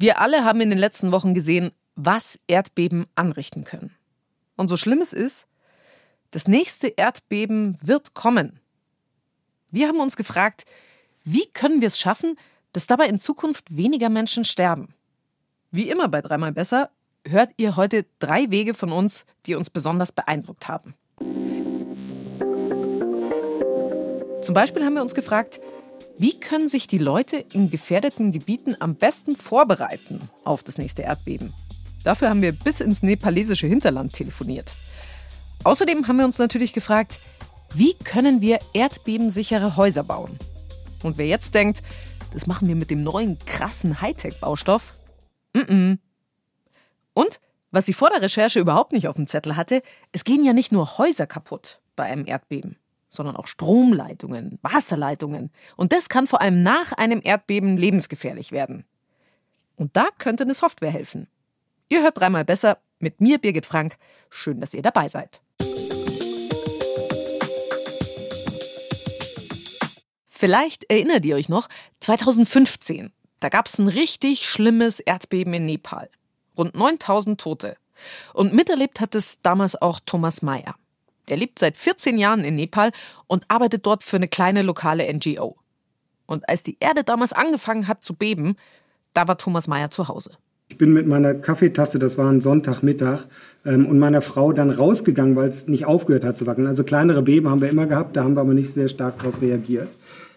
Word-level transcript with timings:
Wir 0.00 0.18
alle 0.18 0.46
haben 0.46 0.62
in 0.62 0.70
den 0.70 0.78
letzten 0.78 1.12
Wochen 1.12 1.34
gesehen, 1.34 1.72
was 1.94 2.40
Erdbeben 2.46 3.04
anrichten 3.16 3.64
können. 3.64 3.94
Und 4.56 4.68
so 4.68 4.78
schlimm 4.78 5.02
es 5.02 5.12
ist, 5.12 5.46
das 6.30 6.48
nächste 6.48 6.88
Erdbeben 6.88 7.76
wird 7.82 8.14
kommen. 8.14 8.60
Wir 9.70 9.88
haben 9.88 10.00
uns 10.00 10.16
gefragt, 10.16 10.64
wie 11.24 11.44
können 11.52 11.82
wir 11.82 11.88
es 11.88 12.00
schaffen, 12.00 12.38
dass 12.72 12.86
dabei 12.86 13.08
in 13.08 13.18
Zukunft 13.18 13.76
weniger 13.76 14.08
Menschen 14.08 14.44
sterben? 14.44 14.94
Wie 15.70 15.90
immer 15.90 16.08
bei 16.08 16.22
dreimal 16.22 16.52
besser 16.52 16.88
hört 17.28 17.50
ihr 17.58 17.76
heute 17.76 18.06
drei 18.20 18.50
Wege 18.50 18.72
von 18.72 18.92
uns, 18.92 19.26
die 19.44 19.54
uns 19.54 19.68
besonders 19.68 20.12
beeindruckt 20.12 20.66
haben. 20.66 20.94
Zum 24.40 24.54
Beispiel 24.54 24.82
haben 24.82 24.94
wir 24.94 25.02
uns 25.02 25.14
gefragt, 25.14 25.60
wie 26.20 26.38
können 26.38 26.68
sich 26.68 26.86
die 26.86 26.98
Leute 26.98 27.38
in 27.54 27.70
gefährdeten 27.70 28.30
Gebieten 28.30 28.76
am 28.78 28.94
besten 28.94 29.36
vorbereiten 29.36 30.18
auf 30.44 30.62
das 30.62 30.76
nächste 30.76 31.00
Erdbeben? 31.00 31.54
Dafür 32.04 32.28
haben 32.28 32.42
wir 32.42 32.52
bis 32.52 32.82
ins 32.82 33.02
nepalesische 33.02 33.66
Hinterland 33.66 34.12
telefoniert. 34.12 34.70
Außerdem 35.64 36.08
haben 36.08 36.18
wir 36.18 36.26
uns 36.26 36.36
natürlich 36.36 36.74
gefragt, 36.74 37.20
wie 37.74 37.94
können 37.94 38.42
wir 38.42 38.58
erdbebensichere 38.74 39.78
Häuser 39.78 40.04
bauen? 40.04 40.38
Und 41.02 41.16
wer 41.16 41.26
jetzt 41.26 41.54
denkt, 41.54 41.82
das 42.34 42.46
machen 42.46 42.68
wir 42.68 42.76
mit 42.76 42.90
dem 42.90 43.02
neuen 43.02 43.38
krassen 43.38 44.02
Hightech-Baustoff? 44.02 44.98
Mm, 45.54 45.58
-mm. 45.58 45.98
Und, 47.14 47.40
was 47.70 47.88
ich 47.88 47.96
vor 47.96 48.10
der 48.10 48.20
Recherche 48.20 48.60
überhaupt 48.60 48.92
nicht 48.92 49.08
auf 49.08 49.16
dem 49.16 49.26
Zettel 49.26 49.56
hatte, 49.56 49.80
es 50.12 50.24
gehen 50.24 50.44
ja 50.44 50.52
nicht 50.52 50.70
nur 50.70 50.98
Häuser 50.98 51.26
kaputt 51.26 51.80
bei 51.96 52.04
einem 52.04 52.26
Erdbeben 52.26 52.76
sondern 53.10 53.36
auch 53.36 53.46
Stromleitungen, 53.46 54.58
Wasserleitungen. 54.62 55.50
Und 55.76 55.92
das 55.92 56.08
kann 56.08 56.26
vor 56.26 56.40
allem 56.40 56.62
nach 56.62 56.92
einem 56.92 57.20
Erdbeben 57.22 57.76
lebensgefährlich 57.76 58.52
werden. 58.52 58.84
Und 59.76 59.96
da 59.96 60.08
könnte 60.18 60.44
eine 60.44 60.54
Software 60.54 60.90
helfen. 60.90 61.26
Ihr 61.88 62.02
hört 62.02 62.18
dreimal 62.18 62.44
besser 62.44 62.78
mit 63.00 63.20
mir, 63.20 63.38
Birgit 63.38 63.66
Frank. 63.66 63.96
Schön, 64.30 64.60
dass 64.60 64.74
ihr 64.74 64.82
dabei 64.82 65.08
seid. 65.08 65.40
Vielleicht 70.28 70.90
erinnert 70.90 71.24
ihr 71.26 71.36
euch 71.36 71.50
noch, 71.50 71.68
2015, 72.00 73.12
da 73.40 73.48
gab 73.50 73.66
es 73.66 73.78
ein 73.78 73.88
richtig 73.88 74.48
schlimmes 74.48 75.00
Erdbeben 75.00 75.52
in 75.52 75.66
Nepal. 75.66 76.08
Rund 76.56 76.74
9000 76.74 77.38
Tote. 77.38 77.76
Und 78.32 78.54
miterlebt 78.54 79.00
hat 79.00 79.14
es 79.14 79.42
damals 79.42 79.80
auch 79.80 80.00
Thomas 80.04 80.40
Mayer. 80.40 80.76
Der 81.28 81.36
lebt 81.36 81.58
seit 81.58 81.76
14 81.76 82.18
Jahren 82.18 82.44
in 82.44 82.56
Nepal 82.56 82.90
und 83.26 83.44
arbeitet 83.48 83.86
dort 83.86 84.02
für 84.02 84.16
eine 84.16 84.28
kleine 84.28 84.62
lokale 84.62 85.12
NGO. 85.12 85.56
Und 86.26 86.48
als 86.48 86.62
die 86.62 86.76
Erde 86.80 87.04
damals 87.04 87.32
angefangen 87.32 87.88
hat 87.88 88.02
zu 88.02 88.14
beben, 88.14 88.56
da 89.14 89.26
war 89.26 89.36
Thomas 89.36 89.68
Mayer 89.68 89.90
zu 89.90 90.08
Hause. 90.08 90.30
Ich 90.68 90.78
bin 90.78 90.92
mit 90.92 91.06
meiner 91.06 91.34
Kaffeetasse, 91.34 91.98
das 91.98 92.16
war 92.16 92.30
ein 92.30 92.40
Sonntagmittag, 92.40 93.26
ähm, 93.66 93.86
und 93.86 93.98
meiner 93.98 94.22
Frau 94.22 94.52
dann 94.52 94.70
rausgegangen, 94.70 95.34
weil 95.34 95.48
es 95.48 95.66
nicht 95.66 95.84
aufgehört 95.84 96.24
hat 96.24 96.38
zu 96.38 96.46
wackeln. 96.46 96.68
Also 96.68 96.84
kleinere 96.84 97.22
Beben 97.22 97.48
haben 97.48 97.60
wir 97.60 97.68
immer 97.68 97.86
gehabt, 97.86 98.16
da 98.16 98.22
haben 98.22 98.34
wir 98.34 98.40
aber 98.42 98.54
nicht 98.54 98.72
sehr 98.72 98.88
stark 98.88 99.18
darauf 99.18 99.42
reagiert. 99.42 99.88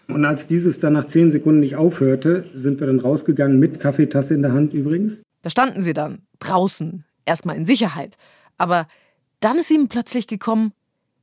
Und 0.08 0.24
als 0.24 0.48
dieses 0.48 0.80
dann 0.80 0.94
nach 0.94 1.06
zehn 1.06 1.30
Sekunden 1.30 1.60
nicht 1.60 1.76
aufhörte, 1.76 2.44
sind 2.52 2.80
wir 2.80 2.88
dann 2.88 3.00
rausgegangen 3.00 3.58
mit 3.58 3.80
Kaffeetasse 3.80 4.34
in 4.34 4.42
der 4.42 4.52
Hand 4.52 4.74
übrigens. 4.74 5.22
Da 5.42 5.50
standen 5.50 5.80
sie 5.80 5.92
dann 5.92 6.22
draußen, 6.40 7.04
erstmal 7.24 7.56
in 7.56 7.64
Sicherheit. 7.64 8.16
Aber 8.58 8.88
dann 9.44 9.58
ist 9.58 9.70
ihm 9.70 9.88
plötzlich 9.88 10.26
gekommen, 10.26 10.72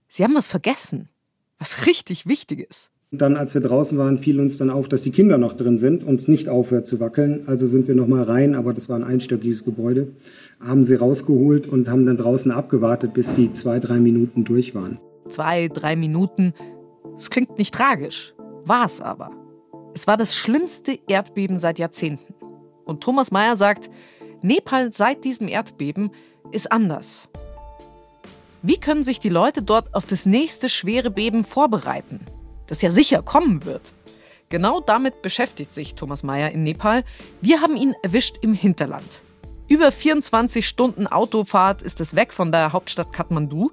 Sie 0.08 0.24
haben 0.24 0.36
was 0.36 0.48
vergessen, 0.48 1.10
was 1.58 1.88
richtig 1.88 2.28
wichtig 2.28 2.70
ist. 2.70 2.92
Dann, 3.12 3.36
als 3.36 3.54
wir 3.54 3.62
draußen 3.62 3.98
waren, 3.98 4.20
fiel 4.20 4.40
uns 4.40 4.58
dann 4.58 4.70
auf, 4.70 4.88
dass 4.88 5.02
die 5.02 5.12
Kinder 5.12 5.38
noch 5.38 5.54
drin 5.54 5.80
sind 5.80 6.04
und 6.04 6.16
es 6.16 6.28
nicht 6.28 6.48
aufhört 6.50 6.88
zu 6.88 7.00
wackeln. 7.00 7.44
Also 7.48 7.66
sind 7.66 7.88
wir 7.88 7.96
noch 7.96 8.08
mal 8.08 8.24
rein, 8.24 8.54
aber 8.56 8.74
das 8.74 8.90
war 8.90 8.98
ein 8.98 9.04
einstöckiges 9.04 9.66
Gebäude, 9.66 10.10
haben 10.60 10.84
sie 10.84 10.96
rausgeholt 10.96 11.66
und 11.66 11.90
haben 11.90 12.06
dann 12.06 12.18
draußen 12.18 12.52
abgewartet, 12.52 13.14
bis 13.14 13.34
die 13.34 13.52
zwei, 13.54 13.80
drei 13.80 14.00
Minuten 14.00 14.44
durch 14.44 14.76
waren. 14.76 15.00
Zwei, 15.28 15.68
drei 15.68 15.96
Minuten, 15.96 16.54
das 17.18 17.30
klingt 17.30 17.58
nicht 17.58 17.74
tragisch, 17.74 18.34
war 18.66 18.86
es 18.86 19.02
aber. 19.02 19.32
Es 19.94 20.08
war 20.08 20.18
das 20.18 20.36
schlimmste 20.36 21.00
Erdbeben 21.08 21.60
seit 21.60 21.80
Jahrzehnten. 21.80 22.34
Und 22.86 23.02
Thomas 23.02 23.32
Mayer 23.32 23.56
sagt, 23.56 23.90
Nepal 24.42 24.92
seit 24.92 25.26
diesem 25.26 25.48
Erdbeben 25.48 26.12
ist 26.52 26.72
anders. 26.72 27.30
Wie 28.64 28.80
können 28.80 29.04
sich 29.04 29.20
die 29.20 29.30
Leute 29.30 29.64
dort 29.64 29.96
auf 29.96 30.06
das 30.06 30.28
nächste 30.28 30.70
schwere 30.70 31.10
Beben 31.10 31.44
vorbereiten, 31.44 32.20
das 32.68 32.84
ja 32.84 32.92
sicher 32.92 33.24
kommen 33.24 33.66
wird? 33.66 33.92
Genau 34.50 34.82
damit 34.82 35.24
beschäftigt 35.24 35.74
sich 35.74 35.96
Thomas 35.96 36.22
Mayer 36.22 36.52
in 36.52 36.62
Nepal. 36.62 37.04
Wir 37.42 37.62
haben 37.62 37.76
ihn 37.76 37.96
erwischt 38.04 38.38
im 38.42 38.54
Hinterland. 38.54 39.24
Über 39.68 39.92
24 39.92 40.68
Stunden 40.68 41.08
Autofahrt 41.08 41.82
ist 41.82 42.02
es 42.02 42.16
weg 42.16 42.32
von 42.32 42.52
der 42.52 42.72
Hauptstadt 42.72 43.12
Kathmandu. 43.12 43.72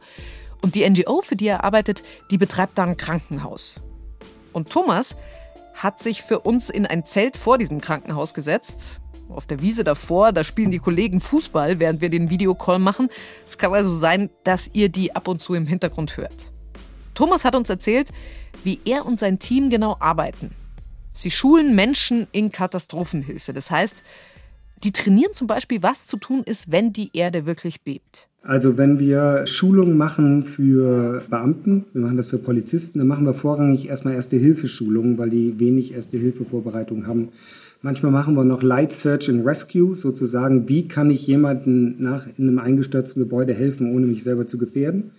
Und 0.63 0.75
die 0.75 0.89
NGO, 0.89 1.21
für 1.21 1.37
die 1.37 1.49
er 1.49 1.65
arbeitet, 1.65 2.03
die 2.31 2.39
betreibt 2.39 2.79
da 2.79 2.85
ein 2.85 2.97
Krankenhaus. 2.97 3.75
Und 4.55 4.71
Thomas 4.71 5.17
hat 5.75 6.01
sich 6.01 6.23
für 6.23 6.41
uns 6.41 6.71
in 6.71 6.87
ein 6.87 7.05
Zelt 7.05 7.37
vor 7.37 7.59
diesem 7.59 7.83
Krankenhaus 7.83 8.33
gesetzt, 8.33 9.01
auf 9.31 9.47
der 9.47 9.61
Wiese 9.61 9.85
davor, 9.85 10.33
da 10.33 10.45
spielen 10.45 10.71
die 10.71 10.79
Kollegen 10.79 11.21
Fußball, 11.21 11.79
während 11.81 12.01
wir 12.01 12.09
den 12.09 12.31
Videocall 12.31 12.79
machen. 12.79 13.09
Es 13.47 13.59
kann 13.59 13.73
also 13.73 13.95
sein, 13.95 14.31
dass 14.45 14.71
ihr 14.73 14.89
die 14.89 15.15
ab 15.15 15.29
und 15.29 15.41
zu 15.41 15.55
im 15.55 15.67
Hintergrund 15.67 16.17
hört. 16.17 16.51
Thomas 17.15 17.45
hat 17.45 17.55
uns 17.55 17.69
erzählt, 17.69 18.11
wie 18.65 18.81
er 18.85 19.07
und 19.07 19.19
sein 19.19 19.39
Team 19.39 19.71
genau 19.71 19.97
arbeiten. 20.01 20.55
Sie 21.13 21.31
schulen 21.31 21.75
Menschen 21.75 22.29
in 22.33 22.53
Katastrophenhilfe. 22.53 23.53
Das 23.53 23.71
heißt, 23.71 24.03
die 24.85 24.93
trainieren 24.93 25.35
zum 25.35 25.49
Beispiel, 25.49 25.83
was 25.83 26.07
zu 26.07 26.17
tun 26.17 26.45
ist, 26.45 26.71
wenn 26.71 26.93
die 26.93 27.11
Erde 27.13 27.45
wirklich 27.45 27.83
bebt. 27.83 28.28
Also 28.43 28.79
wenn 28.79 28.99
wir 28.99 29.47
Schulungen 29.47 29.97
machen 29.97 30.43
für 30.43 31.23
Beamten, 31.29 31.85
wir 31.93 32.03
machen 32.03 32.17
das 32.17 32.29
für 32.29 32.39
Polizisten, 32.39 32.99
dann 32.99 33.09
machen 33.09 33.27
wir 33.27 33.35
vorrangig 33.35 33.89
erstmal 33.89 34.15
Erste-Hilfe-Schulungen, 34.15 35.19
weil 35.19 35.31
die 35.31 35.59
wenig 35.59 35.93
Erste-Hilfe-Vorbereitung 35.93 37.07
haben. 37.07 37.29
Manchmal 37.83 38.11
machen 38.11 38.35
wir 38.35 38.45
noch 38.45 38.63
Light 38.63 38.93
Search 38.93 39.29
and 39.29 39.47
Rescue, 39.47 39.95
sozusagen, 39.95 40.69
wie 40.69 40.89
kann 40.89 41.11
ich 41.11 41.27
jemandem 41.27 41.97
nach 41.99 42.27
in 42.37 42.49
einem 42.49 42.59
eingestürzten 42.59 43.23
Gebäude 43.23 43.55
helfen, 43.55 43.95
ohne 43.95 44.07
mich 44.07 44.25
selber 44.25 44.47
zu 44.47 44.59
gefährden, 44.59 45.11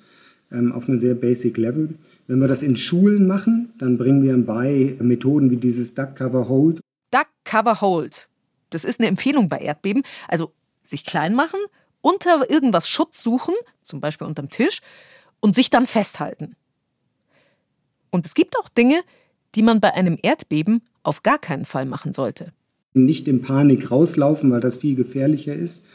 ähm, 0.52 0.72
auf 0.72 0.90
einem 0.90 1.00
sehr 1.00 1.14
basic 1.14 1.58
Level. 1.58 1.90
Wenn 2.28 2.40
wir 2.40 2.48
das 2.48 2.64
in 2.64 2.76
Schulen 2.76 3.28
machen, 3.28 3.70
dann 3.78 3.98
bringen 3.98 4.24
wir 4.24 4.38
bei 4.46 4.96
Methoden 5.00 5.52
wie 5.52 5.58
dieses 5.58 5.94
Duck 5.94 6.16
Cover 6.16 6.50
Hold. 6.50 6.82
Duck 7.12 7.28
Cover 7.46 7.80
Hold. 7.80 8.28
Das 8.72 8.84
ist 8.84 9.00
eine 9.00 9.08
Empfehlung 9.08 9.50
bei 9.50 9.60
Erdbeben. 9.60 10.04
Also 10.28 10.52
sich 10.84 11.06
klein 11.06 11.36
machen, 11.36 11.60
unter 12.02 12.50
irgendwas 12.50 12.90
Schutz 12.90 13.22
suchen, 13.22 13.54
zum 13.84 14.00
Beispiel 14.00 14.28
unterm 14.28 14.50
Tisch, 14.50 14.82
und 15.40 15.56
sich 15.56 15.70
dann 15.70 15.88
festhalten. 15.88 16.56
Und 18.10 18.26
es 18.26 18.34
gibt 18.34 18.58
auch 18.58 18.70
Dinge, 18.70 19.02
die 19.56 19.62
man 19.62 19.80
bei 19.80 19.94
einem 19.94 20.18
Erdbeben 20.22 20.82
auf 21.04 21.24
gar 21.24 21.40
keinen 21.40 21.66
Fall 21.66 21.86
machen 21.86 22.14
sollte. 22.14 22.52
Nicht 22.94 23.28
in 23.28 23.42
Panik 23.42 23.92
rauslaufen, 23.92 24.52
weil 24.52 24.60
das 24.60 24.78
viel 24.78 24.96
gefährlicher 24.96 25.54
ist. 25.54 25.86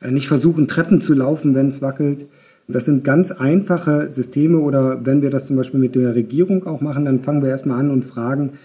Äh, 0.00 0.10
nicht 0.10 0.28
versuchen, 0.28 0.68
Treppen 0.68 1.00
zu 1.00 1.14
laufen, 1.14 1.54
wenn 1.54 1.68
es 1.68 1.82
wackelt. 1.82 2.26
Das 2.66 2.84
sind 2.84 3.02
ganz 3.02 3.30
einfache 3.30 4.10
Systeme 4.10 4.58
oder 4.58 5.04
wenn 5.06 5.22
wir 5.22 5.30
das 5.30 5.46
zum 5.46 5.56
Beispiel 5.56 5.80
mit 5.80 5.94
der 5.94 6.14
Regierung 6.14 6.66
auch 6.66 6.82
machen, 6.82 7.06
dann 7.06 7.22
fangen 7.22 7.42
wir 7.42 7.48
erstmal 7.48 7.80
an 7.80 7.90
und 7.90 8.04
fragen, 8.04 8.58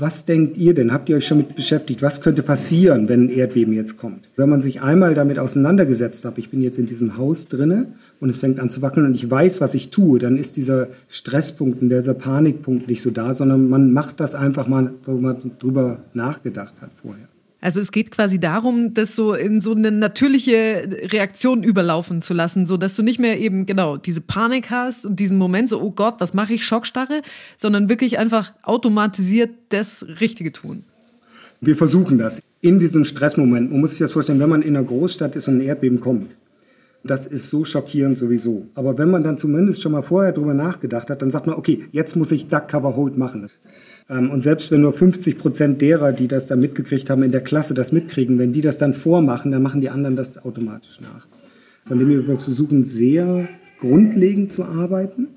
was 0.00 0.24
denkt 0.24 0.56
ihr 0.56 0.74
denn? 0.74 0.92
Habt 0.92 1.08
ihr 1.08 1.16
euch 1.16 1.26
schon 1.26 1.38
mit 1.38 1.54
beschäftigt? 1.54 2.02
Was 2.02 2.20
könnte 2.20 2.42
passieren, 2.42 3.08
wenn 3.08 3.24
ein 3.24 3.30
Erdbeben 3.30 3.72
jetzt 3.74 3.96
kommt? 3.96 4.28
Wenn 4.36 4.48
man 4.48 4.62
sich 4.62 4.82
einmal 4.82 5.14
damit 5.14 5.38
auseinandergesetzt 5.38 6.24
hat, 6.24 6.38
ich 6.38 6.50
bin 6.50 6.62
jetzt 6.62 6.78
in 6.78 6.86
diesem 6.86 7.16
Haus 7.16 7.48
drinne 7.48 7.92
und 8.18 8.30
es 8.30 8.38
fängt 8.38 8.60
an 8.60 8.70
zu 8.70 8.82
wackeln 8.82 9.06
und 9.06 9.14
ich 9.14 9.30
weiß, 9.30 9.60
was 9.60 9.74
ich 9.74 9.90
tue, 9.90 10.18
dann 10.18 10.36
ist 10.36 10.56
dieser 10.56 10.88
Stresspunkt 11.08 11.82
und 11.82 11.88
dieser 11.90 12.14
Panikpunkt 12.14 12.88
nicht 12.88 13.02
so 13.02 13.10
da, 13.10 13.34
sondern 13.34 13.68
man 13.68 13.92
macht 13.92 14.20
das 14.20 14.34
einfach 14.34 14.66
mal, 14.66 14.92
wo 15.04 15.12
man 15.12 15.52
drüber 15.58 15.98
nachgedacht 16.14 16.74
hat 16.80 16.90
vorher. 17.00 17.29
Also 17.60 17.80
es 17.80 17.92
geht 17.92 18.10
quasi 18.10 18.40
darum, 18.40 18.94
das 18.94 19.14
so 19.14 19.34
in 19.34 19.60
so 19.60 19.74
eine 19.74 19.90
natürliche 19.90 20.88
Reaktion 21.12 21.62
überlaufen 21.62 22.22
zu 22.22 22.32
lassen, 22.32 22.64
so 22.64 22.76
dass 22.76 22.96
du 22.96 23.02
nicht 23.02 23.18
mehr 23.18 23.38
eben 23.38 23.66
genau 23.66 23.96
diese 23.98 24.22
Panik 24.22 24.70
hast 24.70 25.04
und 25.04 25.20
diesen 25.20 25.36
Moment 25.36 25.68
so, 25.68 25.80
oh 25.80 25.90
Gott, 25.90 26.14
was 26.18 26.32
mache 26.32 26.54
ich, 26.54 26.64
Schockstarre, 26.64 27.20
sondern 27.58 27.88
wirklich 27.88 28.18
einfach 28.18 28.52
automatisiert 28.62 29.50
das 29.68 30.06
Richtige 30.20 30.52
tun. 30.52 30.84
Wir 31.60 31.76
versuchen 31.76 32.16
das 32.16 32.40
in 32.62 32.78
diesem 32.78 33.04
Stressmoment. 33.04 33.70
Man 33.70 33.80
muss 33.80 33.90
sich 33.90 33.98
das 33.98 34.12
vorstellen, 34.12 34.40
wenn 34.40 34.48
man 34.48 34.62
in 34.62 34.76
einer 34.76 34.86
Großstadt 34.86 35.36
ist 35.36 35.46
und 35.48 35.58
ein 35.58 35.60
Erdbeben 35.60 36.00
kommt. 36.00 36.34
Das 37.04 37.26
ist 37.26 37.50
so 37.50 37.64
schockierend 37.64 38.18
sowieso. 38.18 38.66
Aber 38.74 38.98
wenn 38.98 39.10
man 39.10 39.22
dann 39.22 39.38
zumindest 39.38 39.82
schon 39.82 39.92
mal 39.92 40.02
vorher 40.02 40.32
drüber 40.32 40.54
nachgedacht 40.54 41.10
hat, 41.10 41.22
dann 41.22 41.30
sagt 41.30 41.46
man, 41.46 41.56
okay, 41.56 41.84
jetzt 41.92 42.16
muss 42.16 42.30
ich 42.30 42.48
Duck 42.48 42.68
Cover 42.68 42.96
Hold 42.96 43.16
machen. 43.16 43.50
Ähm, 44.10 44.30
und 44.30 44.42
selbst 44.42 44.70
wenn 44.70 44.82
nur 44.82 44.92
50 44.92 45.38
Prozent 45.38 45.80
derer, 45.80 46.12
die 46.12 46.28
das 46.28 46.46
dann 46.46 46.60
mitgekriegt 46.60 47.08
haben, 47.08 47.22
in 47.22 47.32
der 47.32 47.42
Klasse 47.42 47.72
das 47.72 47.92
mitkriegen, 47.92 48.38
wenn 48.38 48.52
die 48.52 48.60
das 48.60 48.76
dann 48.76 48.92
vormachen, 48.92 49.52
dann 49.52 49.62
machen 49.62 49.80
die 49.80 49.90
anderen 49.90 50.16
das 50.16 50.44
automatisch 50.44 51.00
nach. 51.00 51.26
Von 51.86 51.98
dem 51.98 52.08
wir 52.08 52.38
versuchen 52.38 52.84
sehr 52.84 53.48
grundlegend 53.78 54.52
zu 54.52 54.64
arbeiten, 54.64 55.28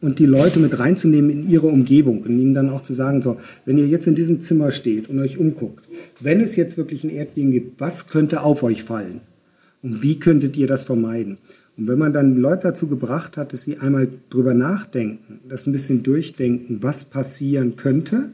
und 0.00 0.18
die 0.18 0.26
Leute 0.26 0.60
mit 0.60 0.78
reinzunehmen 0.78 1.30
in 1.30 1.50
ihre 1.50 1.66
Umgebung 1.66 2.22
und 2.22 2.38
ihnen 2.38 2.54
dann 2.54 2.70
auch 2.70 2.82
zu 2.82 2.94
sagen, 2.94 3.22
so, 3.22 3.36
wenn 3.64 3.78
ihr 3.78 3.86
jetzt 3.86 4.06
in 4.06 4.14
diesem 4.14 4.40
Zimmer 4.40 4.70
steht 4.70 5.08
und 5.08 5.18
euch 5.18 5.38
umguckt, 5.38 5.84
wenn 6.20 6.40
es 6.40 6.56
jetzt 6.56 6.76
wirklich 6.76 7.04
ein 7.04 7.10
Erdbeben 7.10 7.50
gibt, 7.50 7.80
was 7.80 8.08
könnte 8.08 8.42
auf 8.42 8.62
euch 8.62 8.82
fallen? 8.84 9.20
Und 9.82 10.02
wie 10.02 10.18
könntet 10.18 10.56
ihr 10.56 10.66
das 10.66 10.84
vermeiden? 10.84 11.38
Und 11.78 11.86
wenn 11.86 11.98
man 11.98 12.12
dann 12.12 12.36
Leute 12.36 12.64
dazu 12.64 12.88
gebracht 12.88 13.36
hat, 13.36 13.52
dass 13.52 13.62
sie 13.62 13.78
einmal 13.78 14.08
drüber 14.30 14.52
nachdenken, 14.52 15.40
das 15.48 15.66
ein 15.66 15.72
bisschen 15.72 16.02
durchdenken, 16.02 16.82
was 16.82 17.04
passieren 17.04 17.76
könnte, 17.76 18.32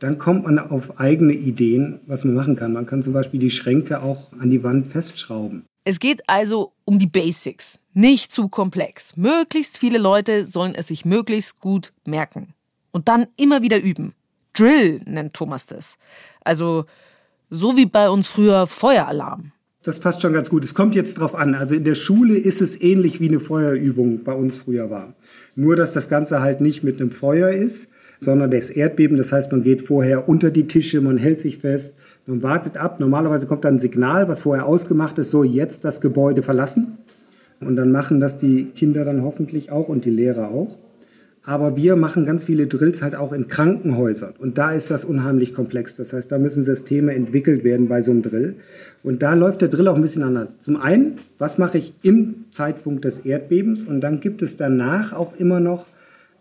dann 0.00 0.18
kommt 0.18 0.44
man 0.44 0.58
auf 0.58 0.98
eigene 0.98 1.32
Ideen, 1.32 2.00
was 2.06 2.24
man 2.24 2.34
machen 2.34 2.56
kann. 2.56 2.72
Man 2.72 2.86
kann 2.86 3.04
zum 3.04 3.12
Beispiel 3.12 3.38
die 3.38 3.50
Schränke 3.50 4.02
auch 4.02 4.32
an 4.32 4.50
die 4.50 4.64
Wand 4.64 4.88
festschrauben. 4.88 5.64
Es 5.84 6.00
geht 6.00 6.28
also 6.28 6.72
um 6.84 6.98
die 6.98 7.06
Basics, 7.06 7.78
nicht 7.92 8.32
zu 8.32 8.48
komplex. 8.48 9.16
Möglichst 9.16 9.78
viele 9.78 9.98
Leute 9.98 10.44
sollen 10.44 10.74
es 10.74 10.88
sich 10.88 11.04
möglichst 11.04 11.60
gut 11.60 11.92
merken. 12.04 12.54
Und 12.90 13.08
dann 13.08 13.28
immer 13.36 13.62
wieder 13.62 13.80
üben. 13.80 14.14
Drill 14.54 15.00
nennt 15.06 15.34
Thomas 15.34 15.66
das. 15.66 15.98
Also 16.42 16.84
so 17.48 17.76
wie 17.76 17.86
bei 17.86 18.10
uns 18.10 18.26
früher 18.26 18.66
Feueralarm. 18.66 19.52
Das 19.84 19.98
passt 19.98 20.22
schon 20.22 20.32
ganz 20.32 20.48
gut. 20.48 20.62
Es 20.62 20.74
kommt 20.74 20.94
jetzt 20.94 21.18
drauf 21.18 21.34
an. 21.34 21.56
Also 21.56 21.74
in 21.74 21.82
der 21.82 21.96
Schule 21.96 22.38
ist 22.38 22.62
es 22.62 22.80
ähnlich 22.80 23.20
wie 23.20 23.28
eine 23.28 23.40
Feuerübung 23.40 24.22
bei 24.22 24.32
uns 24.32 24.56
früher 24.56 24.90
war. 24.90 25.14
Nur, 25.56 25.74
dass 25.74 25.92
das 25.92 26.08
Ganze 26.08 26.40
halt 26.40 26.60
nicht 26.60 26.84
mit 26.84 27.00
einem 27.00 27.10
Feuer 27.10 27.50
ist, 27.50 27.90
sondern 28.20 28.52
das 28.52 28.70
Erdbeben. 28.70 29.16
Das 29.16 29.32
heißt, 29.32 29.50
man 29.50 29.64
geht 29.64 29.82
vorher 29.82 30.28
unter 30.28 30.50
die 30.52 30.68
Tische, 30.68 31.00
man 31.00 31.18
hält 31.18 31.40
sich 31.40 31.58
fest, 31.58 31.96
man 32.26 32.44
wartet 32.44 32.76
ab. 32.76 33.00
Normalerweise 33.00 33.48
kommt 33.48 33.64
dann 33.64 33.76
ein 33.76 33.80
Signal, 33.80 34.28
was 34.28 34.42
vorher 34.42 34.66
ausgemacht 34.66 35.18
ist, 35.18 35.32
so 35.32 35.42
jetzt 35.42 35.84
das 35.84 36.00
Gebäude 36.00 36.44
verlassen. 36.44 36.98
Und 37.60 37.74
dann 37.74 37.90
machen 37.90 38.20
das 38.20 38.38
die 38.38 38.66
Kinder 38.76 39.04
dann 39.04 39.22
hoffentlich 39.22 39.72
auch 39.72 39.88
und 39.88 40.04
die 40.04 40.10
Lehrer 40.10 40.48
auch. 40.48 40.78
Aber 41.44 41.76
wir 41.76 41.96
machen 41.96 42.24
ganz 42.24 42.44
viele 42.44 42.68
Drills 42.68 43.02
halt 43.02 43.16
auch 43.16 43.32
in 43.32 43.48
Krankenhäusern. 43.48 44.34
Und 44.38 44.58
da 44.58 44.72
ist 44.72 44.92
das 44.92 45.04
unheimlich 45.04 45.54
komplex. 45.54 45.96
Das 45.96 46.12
heißt, 46.12 46.30
da 46.30 46.38
müssen 46.38 46.62
Systeme 46.62 47.14
entwickelt 47.14 47.64
werden 47.64 47.88
bei 47.88 48.02
so 48.02 48.12
einem 48.12 48.22
Drill. 48.22 48.56
Und 49.02 49.22
da 49.22 49.34
läuft 49.34 49.60
der 49.60 49.68
Drill 49.68 49.88
auch 49.88 49.96
ein 49.96 50.02
bisschen 50.02 50.22
anders. 50.22 50.60
Zum 50.60 50.76
einen, 50.76 51.18
was 51.38 51.58
mache 51.58 51.78
ich 51.78 51.94
im 52.02 52.44
Zeitpunkt 52.50 53.04
des 53.04 53.20
Erdbebens? 53.20 53.82
Und 53.82 54.00
dann 54.02 54.20
gibt 54.20 54.40
es 54.42 54.56
danach 54.56 55.12
auch 55.12 55.34
immer 55.36 55.58
noch, 55.58 55.86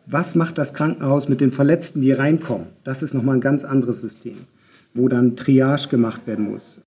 was 0.06 0.36
macht 0.36 0.58
das 0.60 0.74
Krankenhaus 0.74 1.30
mit 1.30 1.42
den 1.42 1.52
Verletzten, 1.52 2.02
die 2.02 2.12
reinkommen? 2.12 2.68
Das 2.84 3.02
ist 3.02 3.14
nochmal 3.14 3.36
ein 3.36 3.42
ganz 3.42 3.64
anderes 3.64 4.02
System, 4.02 4.38
wo 4.94 5.08
dann 5.08 5.36
Triage 5.36 5.88
gemacht 5.90 6.28
werden 6.28 6.52
muss. 6.52 6.82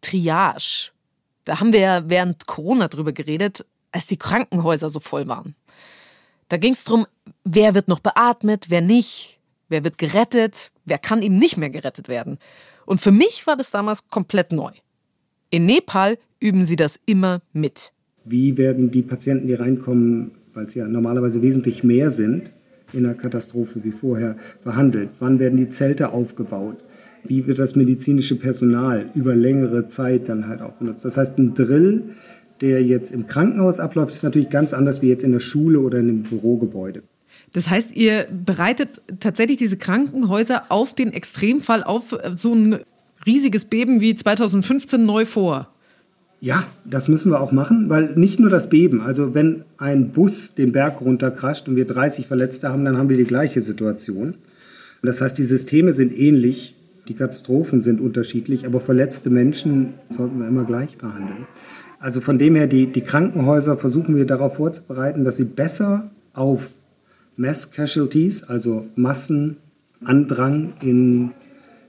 Triage. 0.00 0.90
Da 1.44 1.60
haben 1.60 1.72
wir 1.72 1.80
ja 1.80 2.08
während 2.08 2.46
Corona 2.46 2.88
drüber 2.88 3.12
geredet, 3.12 3.64
als 3.92 4.06
die 4.06 4.16
Krankenhäuser 4.16 4.90
so 4.90 5.00
voll 5.00 5.28
waren. 5.28 5.54
Da 6.50 6.56
ging 6.56 6.72
es 6.72 6.82
darum, 6.82 7.06
wer 7.44 7.76
wird 7.76 7.86
noch 7.86 8.00
beatmet, 8.00 8.66
wer 8.70 8.80
nicht, 8.80 9.38
wer 9.68 9.84
wird 9.84 9.98
gerettet, 9.98 10.72
wer 10.84 10.98
kann 10.98 11.22
eben 11.22 11.38
nicht 11.38 11.56
mehr 11.56 11.70
gerettet 11.70 12.08
werden. 12.08 12.38
Und 12.86 13.00
für 13.00 13.12
mich 13.12 13.46
war 13.46 13.56
das 13.56 13.70
damals 13.70 14.08
komplett 14.08 14.50
neu. 14.50 14.72
In 15.50 15.64
Nepal 15.64 16.18
üben 16.40 16.64
sie 16.64 16.74
das 16.74 16.98
immer 17.06 17.40
mit. 17.52 17.92
Wie 18.24 18.56
werden 18.58 18.90
die 18.90 19.02
Patienten, 19.02 19.46
die 19.46 19.54
reinkommen, 19.54 20.32
weil 20.52 20.66
es 20.66 20.74
ja 20.74 20.88
normalerweise 20.88 21.40
wesentlich 21.40 21.84
mehr 21.84 22.10
sind 22.10 22.50
in 22.92 23.06
einer 23.06 23.14
Katastrophe 23.14 23.84
wie 23.84 23.92
vorher, 23.92 24.36
behandelt? 24.64 25.10
Wann 25.20 25.38
werden 25.38 25.56
die 25.56 25.68
Zelte 25.68 26.12
aufgebaut? 26.12 26.82
Wie 27.22 27.46
wird 27.46 27.60
das 27.60 27.76
medizinische 27.76 28.34
Personal 28.36 29.10
über 29.14 29.36
längere 29.36 29.86
Zeit 29.86 30.28
dann 30.28 30.48
halt 30.48 30.62
auch 30.62 30.72
benutzt? 30.72 31.04
Das 31.04 31.16
heißt, 31.16 31.38
ein 31.38 31.54
Drill 31.54 32.10
der 32.60 32.82
jetzt 32.82 33.12
im 33.12 33.26
Krankenhaus 33.26 33.80
abläuft, 33.80 34.12
ist 34.12 34.22
natürlich 34.22 34.50
ganz 34.50 34.72
anders 34.72 35.02
wie 35.02 35.08
jetzt 35.08 35.24
in 35.24 35.32
der 35.32 35.40
Schule 35.40 35.80
oder 35.80 35.98
in 35.98 36.08
einem 36.08 36.22
Bürogebäude. 36.22 37.02
Das 37.52 37.68
heißt, 37.68 37.96
ihr 37.96 38.26
bereitet 38.30 39.00
tatsächlich 39.18 39.56
diese 39.56 39.76
Krankenhäuser 39.76 40.64
auf 40.68 40.94
den 40.94 41.12
Extremfall, 41.12 41.82
auf 41.82 42.16
so 42.36 42.54
ein 42.54 42.78
riesiges 43.26 43.64
Beben 43.64 44.00
wie 44.00 44.14
2015 44.14 45.04
neu 45.04 45.24
vor. 45.24 45.68
Ja, 46.42 46.64
das 46.86 47.08
müssen 47.08 47.30
wir 47.32 47.40
auch 47.40 47.52
machen, 47.52 47.90
weil 47.90 48.14
nicht 48.14 48.40
nur 48.40 48.48
das 48.48 48.70
Beben, 48.70 49.02
also 49.02 49.34
wenn 49.34 49.64
ein 49.76 50.10
Bus 50.10 50.54
den 50.54 50.72
Berg 50.72 51.02
runterkrascht 51.02 51.68
und 51.68 51.76
wir 51.76 51.86
30 51.86 52.26
Verletzte 52.26 52.70
haben, 52.70 52.84
dann 52.84 52.96
haben 52.96 53.10
wir 53.10 53.18
die 53.18 53.24
gleiche 53.24 53.60
Situation. 53.60 54.36
Das 55.02 55.20
heißt, 55.20 55.36
die 55.36 55.44
Systeme 55.44 55.92
sind 55.92 56.16
ähnlich, 56.16 56.74
die 57.08 57.14
Katastrophen 57.14 57.82
sind 57.82 58.00
unterschiedlich, 58.00 58.64
aber 58.64 58.80
verletzte 58.80 59.28
Menschen 59.28 59.94
sollten 60.08 60.38
wir 60.38 60.48
immer 60.48 60.64
gleich 60.64 60.96
behandeln. 60.96 61.46
Also 62.00 62.22
von 62.22 62.38
dem 62.38 62.54
her, 62.56 62.66
die, 62.66 62.86
die 62.86 63.02
Krankenhäuser 63.02 63.76
versuchen 63.76 64.16
wir 64.16 64.24
darauf 64.24 64.56
vorzubereiten, 64.56 65.22
dass 65.24 65.36
sie 65.36 65.44
besser 65.44 66.10
auf 66.32 66.70
Mass 67.36 67.70
Casualties, 67.72 68.42
also 68.44 68.86
Massenandrang 68.96 70.72
in 70.82 71.32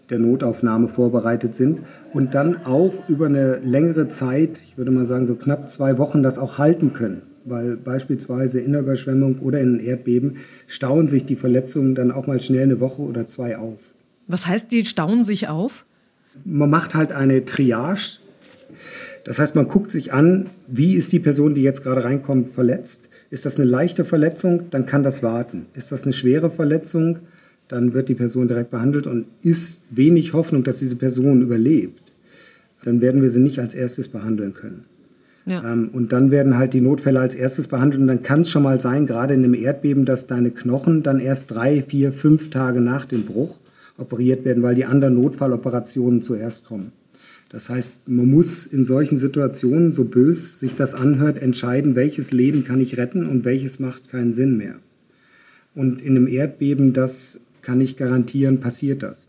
der 0.10 0.20
Notaufnahme 0.20 0.90
vorbereitet 0.90 1.56
sind 1.56 1.80
und 2.14 2.36
dann 2.36 2.66
auch 2.66 3.08
über 3.08 3.28
eine 3.28 3.60
längere 3.60 4.10
Zeit, 4.10 4.62
ich 4.68 4.78
würde 4.78 4.92
mal 4.92 5.06
sagen 5.06 5.26
so 5.26 5.36
knapp 5.36 5.70
zwei 5.70 5.98
Wochen, 5.98 6.22
das 6.22 6.38
auch 6.38 6.58
halten 6.58 6.92
können. 6.92 7.22
Weil 7.46 7.78
beispielsweise 7.78 8.60
in 8.60 8.74
der 8.74 8.82
Überschwemmung 8.82 9.40
oder 9.40 9.62
in 9.62 9.80
einem 9.80 9.86
Erdbeben 9.86 10.38
stauen 10.68 11.08
sich 11.08 11.26
die 11.26 11.38
Verletzungen 11.38 11.96
dann 11.96 12.12
auch 12.12 12.28
mal 12.28 12.42
schnell 12.42 12.64
eine 12.64 12.82
Woche 12.82 13.02
oder 13.02 13.28
zwei 13.30 13.58
auf. 13.58 13.80
Was 14.28 14.46
heißt, 14.46 14.72
die 14.72 14.84
stauen 14.84 15.24
sich 15.24 15.48
auf? 15.48 15.86
Man 16.44 16.70
macht 16.70 16.94
halt 16.94 17.14
eine 17.14 17.46
Triage 17.46 18.20
das 19.24 19.40
heißt, 19.40 19.56
man 19.56 19.68
guckt 19.68 19.92
sich 19.92 20.14
an, 20.14 20.50
wie 20.68 20.96
ist 20.96 21.12
die 21.12 21.20
Person, 21.20 21.54
die 21.54 21.62
jetzt 21.62 21.84
gerade 21.84 22.04
reinkommt, 22.04 22.50
verletzt. 22.50 23.10
Ist 23.30 23.46
das 23.46 23.60
eine 23.60 23.70
leichte 23.70 24.04
Verletzung, 24.04 24.70
dann 24.72 24.86
kann 24.86 25.04
das 25.04 25.22
warten. 25.22 25.68
Ist 25.76 25.92
das 25.92 26.04
eine 26.04 26.14
schwere 26.14 26.50
Verletzung, 26.50 27.20
dann 27.68 27.94
wird 27.94 28.10
die 28.10 28.16
Person 28.16 28.48
direkt 28.48 28.72
behandelt 28.72 29.08
und 29.08 29.26
ist 29.42 29.84
wenig 29.92 30.34
Hoffnung, 30.34 30.64
dass 30.64 30.80
diese 30.80 30.96
Person 30.96 31.42
überlebt. 31.42 32.02
Dann 32.84 33.00
werden 33.00 33.22
wir 33.22 33.30
sie 33.30 33.40
nicht 33.40 33.60
als 33.60 33.76
erstes 33.76 34.08
behandeln 34.08 34.54
können. 34.54 34.86
Ja. 35.46 35.72
Ähm, 35.72 35.90
und 35.94 36.12
dann 36.12 36.32
werden 36.32 36.58
halt 36.58 36.74
die 36.74 36.82
Notfälle 36.82 37.20
als 37.20 37.36
erstes 37.36 37.68
behandelt 37.68 38.02
und 38.02 38.08
dann 38.08 38.24
kann 38.24 38.42
es 38.42 38.50
schon 38.50 38.64
mal 38.64 38.82
sein, 38.82 39.06
gerade 39.06 39.34
in 39.34 39.44
einem 39.44 39.54
Erdbeben, 39.54 40.06
dass 40.06 40.28
deine 40.28 40.52
Knochen 40.52 41.04
dann 41.04 41.20
erst 41.20 41.52
drei, 41.52 41.82
vier, 41.82 42.12
fünf 42.12 42.50
Tage 42.50 42.82
nach 42.82 43.06
dem 43.06 43.26
Bruch 43.26 43.60
operiert 43.98 44.46
werden, 44.46 44.64
weil 44.64 44.76
die 44.76 44.86
anderen 44.86 45.16
Notfalloperationen 45.16 46.22
zuerst 46.22 46.66
kommen. 46.66 46.92
Das 47.52 47.68
heißt, 47.68 48.08
man 48.08 48.32
muss 48.32 48.66
in 48.66 48.86
solchen 48.86 49.18
Situationen, 49.18 49.92
so 49.92 50.06
bös 50.06 50.62
sich 50.62 50.76
das 50.76 50.94
anhört, 50.94 51.38
entscheiden, 51.38 51.96
welches 51.96 52.32
Leben 52.32 52.64
kann 52.64 52.80
ich 52.80 52.96
retten 52.96 53.28
und 53.28 53.44
welches 53.44 53.78
macht 53.78 54.08
keinen 54.08 54.34
Sinn 54.34 54.56
mehr. 54.56 54.80
Und 55.76 56.02
in 56.02 56.16
einem 56.16 56.30
Erdbeben, 56.30 56.94
das 56.94 57.42
kann 57.62 57.82
ich 57.82 57.98
garantieren, 57.98 58.62
passiert 58.62 59.04
das. 59.04 59.28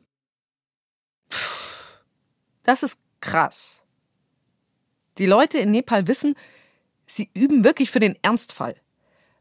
Das 2.62 2.84
ist 2.84 3.00
krass. 3.20 3.82
Die 5.18 5.26
Leute 5.26 5.58
in 5.58 5.72
Nepal 5.72 6.06
wissen, 6.06 6.36
sie 7.06 7.28
üben 7.34 7.64
wirklich 7.64 7.90
für 7.90 7.98
den 7.98 8.16
Ernstfall. 8.22 8.76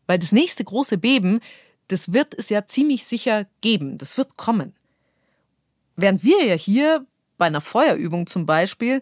Weil 0.07 0.17
das 0.17 0.31
nächste 0.31 0.63
große 0.63 0.97
Beben, 0.97 1.39
das 1.87 2.13
wird 2.13 2.33
es 2.35 2.49
ja 2.49 2.65
ziemlich 2.65 3.03
sicher 3.03 3.45
geben. 3.61 3.99
Das 3.99 4.17
wird 4.17 4.37
kommen. 4.37 4.73
Während 5.95 6.23
wir 6.23 6.43
ja 6.43 6.55
hier 6.55 7.05
bei 7.41 7.47
einer 7.47 7.59
Feuerübung 7.59 8.27
zum 8.27 8.45
Beispiel, 8.45 9.01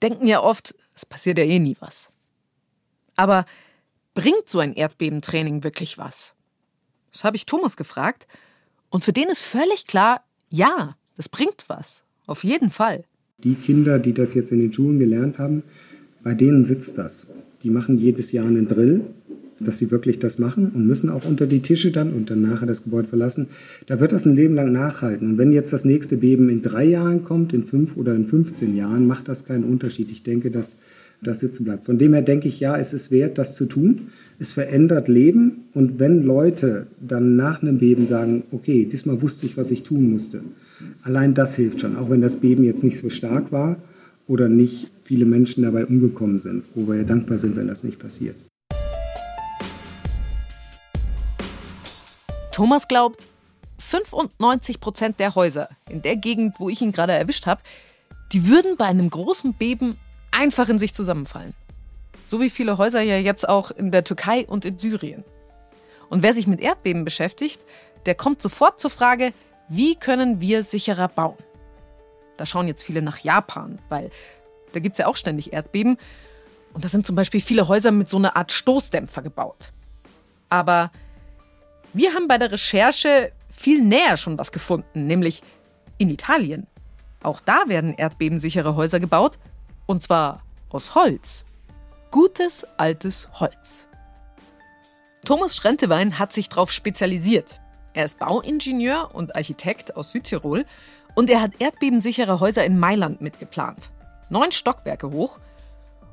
denken 0.00 0.28
ja 0.28 0.40
oft, 0.40 0.76
es 0.94 1.04
passiert 1.04 1.38
ja 1.38 1.44
eh 1.44 1.58
nie 1.58 1.76
was. 1.80 2.08
Aber 3.16 3.46
bringt 4.14 4.48
so 4.48 4.60
ein 4.60 4.74
Erdbebentraining 4.74 5.64
wirklich 5.64 5.98
was? 5.98 6.34
Das 7.10 7.24
habe 7.24 7.36
ich 7.36 7.46
Thomas 7.46 7.76
gefragt. 7.76 8.28
Und 8.90 9.02
für 9.02 9.12
den 9.12 9.26
ist 9.26 9.42
völlig 9.42 9.86
klar, 9.88 10.22
ja, 10.48 10.96
das 11.16 11.28
bringt 11.28 11.64
was. 11.66 12.04
Auf 12.26 12.44
jeden 12.44 12.70
Fall. 12.70 13.02
Die 13.38 13.56
Kinder, 13.56 13.98
die 13.98 14.12
das 14.12 14.34
jetzt 14.34 14.52
in 14.52 14.60
den 14.60 14.72
Schulen 14.72 15.00
gelernt 15.00 15.40
haben, 15.40 15.64
bei 16.22 16.34
denen 16.34 16.64
sitzt 16.64 16.96
das. 16.96 17.26
Die 17.64 17.70
machen 17.70 17.98
jedes 17.98 18.30
Jahr 18.30 18.46
einen 18.46 18.68
Drill 18.68 19.04
dass 19.60 19.78
sie 19.78 19.90
wirklich 19.90 20.18
das 20.18 20.38
machen 20.38 20.70
und 20.74 20.86
müssen 20.86 21.10
auch 21.10 21.24
unter 21.24 21.46
die 21.46 21.60
Tische 21.60 21.90
dann 21.90 22.12
und 22.12 22.30
dann 22.30 22.42
nachher 22.42 22.66
das 22.66 22.84
Gebäude 22.84 23.08
verlassen. 23.08 23.46
Da 23.86 24.00
wird 24.00 24.12
das 24.12 24.26
ein 24.26 24.36
Leben 24.36 24.54
lang 24.54 24.72
nachhalten. 24.72 25.30
Und 25.30 25.38
wenn 25.38 25.52
jetzt 25.52 25.72
das 25.72 25.84
nächste 25.84 26.16
Beben 26.16 26.48
in 26.48 26.62
drei 26.62 26.84
Jahren 26.84 27.24
kommt, 27.24 27.52
in 27.52 27.64
fünf 27.64 27.96
oder 27.96 28.14
in 28.14 28.26
15 28.26 28.76
Jahren, 28.76 29.06
macht 29.06 29.28
das 29.28 29.44
keinen 29.44 29.64
Unterschied. 29.64 30.10
Ich 30.10 30.22
denke, 30.22 30.50
dass 30.50 30.76
das 31.22 31.40
sitzen 31.40 31.64
bleibt. 31.64 31.84
Von 31.84 31.98
dem 31.98 32.12
her 32.12 32.22
denke 32.22 32.48
ich, 32.48 32.60
ja, 32.60 32.78
es 32.78 32.92
ist 32.92 33.10
wert, 33.10 33.38
das 33.38 33.54
zu 33.54 33.66
tun. 33.66 34.02
Es 34.38 34.52
verändert 34.52 35.08
Leben. 35.08 35.64
Und 35.74 35.98
wenn 35.98 36.22
Leute 36.22 36.86
dann 37.00 37.36
nach 37.36 37.62
einem 37.62 37.78
Beben 37.78 38.06
sagen, 38.06 38.44
okay, 38.52 38.84
diesmal 38.90 39.20
wusste 39.20 39.46
ich, 39.46 39.56
was 39.56 39.70
ich 39.70 39.82
tun 39.82 40.10
musste, 40.10 40.40
allein 41.02 41.34
das 41.34 41.56
hilft 41.56 41.80
schon, 41.80 41.96
auch 41.96 42.10
wenn 42.10 42.20
das 42.20 42.36
Beben 42.36 42.62
jetzt 42.64 42.84
nicht 42.84 42.98
so 42.98 43.10
stark 43.10 43.50
war 43.50 43.82
oder 44.26 44.48
nicht 44.48 44.92
viele 45.02 45.24
Menschen 45.24 45.64
dabei 45.64 45.86
umgekommen 45.86 46.38
sind, 46.38 46.62
wo 46.74 46.86
wir 46.86 46.96
ja 46.96 47.04
dankbar 47.04 47.38
sind, 47.38 47.56
wenn 47.56 47.66
das 47.66 47.82
nicht 47.82 47.98
passiert. 47.98 48.36
Thomas 52.58 52.88
glaubt, 52.88 53.28
95 53.78 54.80
Prozent 54.80 55.20
der 55.20 55.36
Häuser 55.36 55.68
in 55.88 56.02
der 56.02 56.16
Gegend, 56.16 56.58
wo 56.58 56.68
ich 56.68 56.82
ihn 56.82 56.90
gerade 56.90 57.12
erwischt 57.12 57.46
habe, 57.46 57.60
die 58.32 58.48
würden 58.48 58.76
bei 58.76 58.86
einem 58.86 59.10
großen 59.10 59.54
Beben 59.54 59.96
einfach 60.32 60.68
in 60.68 60.80
sich 60.80 60.92
zusammenfallen. 60.92 61.54
So 62.24 62.40
wie 62.40 62.50
viele 62.50 62.76
Häuser 62.76 63.00
ja 63.00 63.16
jetzt 63.16 63.48
auch 63.48 63.70
in 63.70 63.92
der 63.92 64.02
Türkei 64.02 64.44
und 64.44 64.64
in 64.64 64.76
Syrien. 64.76 65.22
Und 66.10 66.24
wer 66.24 66.34
sich 66.34 66.48
mit 66.48 66.58
Erdbeben 66.60 67.04
beschäftigt, 67.04 67.60
der 68.06 68.16
kommt 68.16 68.42
sofort 68.42 68.80
zur 68.80 68.90
Frage, 68.90 69.32
wie 69.68 69.94
können 69.94 70.40
wir 70.40 70.64
sicherer 70.64 71.06
bauen? 71.06 71.38
Da 72.38 72.44
schauen 72.44 72.66
jetzt 72.66 72.82
viele 72.82 73.02
nach 73.02 73.20
Japan, 73.20 73.78
weil 73.88 74.10
da 74.72 74.80
gibt 74.80 74.94
es 74.94 74.98
ja 74.98 75.06
auch 75.06 75.16
ständig 75.16 75.52
Erdbeben. 75.52 75.96
Und 76.74 76.84
da 76.84 76.88
sind 76.88 77.06
zum 77.06 77.14
Beispiel 77.14 77.40
viele 77.40 77.68
Häuser 77.68 77.92
mit 77.92 78.08
so 78.08 78.16
einer 78.16 78.34
Art 78.34 78.50
Stoßdämpfer 78.50 79.22
gebaut. 79.22 79.70
Aber 80.48 80.90
wir 81.92 82.14
haben 82.14 82.28
bei 82.28 82.38
der 82.38 82.52
Recherche 82.52 83.32
viel 83.50 83.82
näher 83.82 84.16
schon 84.16 84.38
was 84.38 84.52
gefunden, 84.52 85.06
nämlich 85.06 85.42
in 85.98 86.10
Italien. 86.10 86.66
Auch 87.22 87.40
da 87.40 87.64
werden 87.66 87.94
erdbebensichere 87.94 88.76
Häuser 88.76 89.00
gebaut, 89.00 89.38
und 89.86 90.02
zwar 90.02 90.42
aus 90.70 90.94
Holz. 90.94 91.44
Gutes 92.10 92.64
altes 92.76 93.28
Holz. 93.34 93.88
Thomas 95.24 95.56
Schrentewein 95.56 96.18
hat 96.18 96.32
sich 96.32 96.48
darauf 96.48 96.70
spezialisiert. 96.70 97.60
Er 97.92 98.04
ist 98.04 98.18
Bauingenieur 98.18 99.14
und 99.14 99.34
Architekt 99.34 99.96
aus 99.96 100.10
Südtirol 100.10 100.64
und 101.14 101.28
er 101.30 101.42
hat 101.42 101.60
erdbebensichere 101.60 102.38
Häuser 102.38 102.64
in 102.64 102.78
Mailand 102.78 103.20
mitgeplant. 103.20 103.90
Neun 104.30 104.52
Stockwerke 104.52 105.10
hoch. 105.10 105.40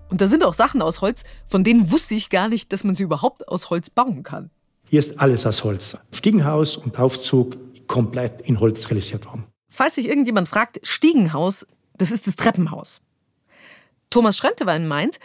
Und 0.10 0.22
da 0.22 0.28
sind 0.28 0.44
auch 0.44 0.54
Sachen 0.54 0.82
aus 0.82 1.02
Holz, 1.02 1.24
von 1.46 1.64
denen 1.64 1.92
wusste 1.92 2.16
ich 2.16 2.30
gar 2.30 2.48
nicht, 2.48 2.74
dass 2.74 2.84
man 2.84 2.96
sie 2.96 3.04
überhaupt 3.04 3.48
aus 3.48 3.70
Holz 3.70 3.90
bauen 3.90 4.24
kann. 4.24 4.50
Hier 4.86 5.00
ist 5.00 5.20
alles 5.20 5.46
aus 5.46 5.64
Holz. 5.64 5.98
Stiegenhaus 6.12 6.78
und 6.78 6.98
Aufzug 7.00 7.58
komplett 7.88 8.42
in 8.42 8.60
Holz 8.60 8.90
realisiert 8.90 9.26
worden. 9.26 9.46
Falls 9.70 9.96
sich 9.96 10.08
irgendjemand 10.08 10.48
fragt, 10.48 10.80
Stiegenhaus, 10.84 11.66
das 11.98 12.12
ist 12.12 12.28
das 12.28 12.36
Treppenhaus. 12.36 13.02
Thomas 14.10 14.38
Schrentewein 14.38 14.88
meint, 14.88 15.20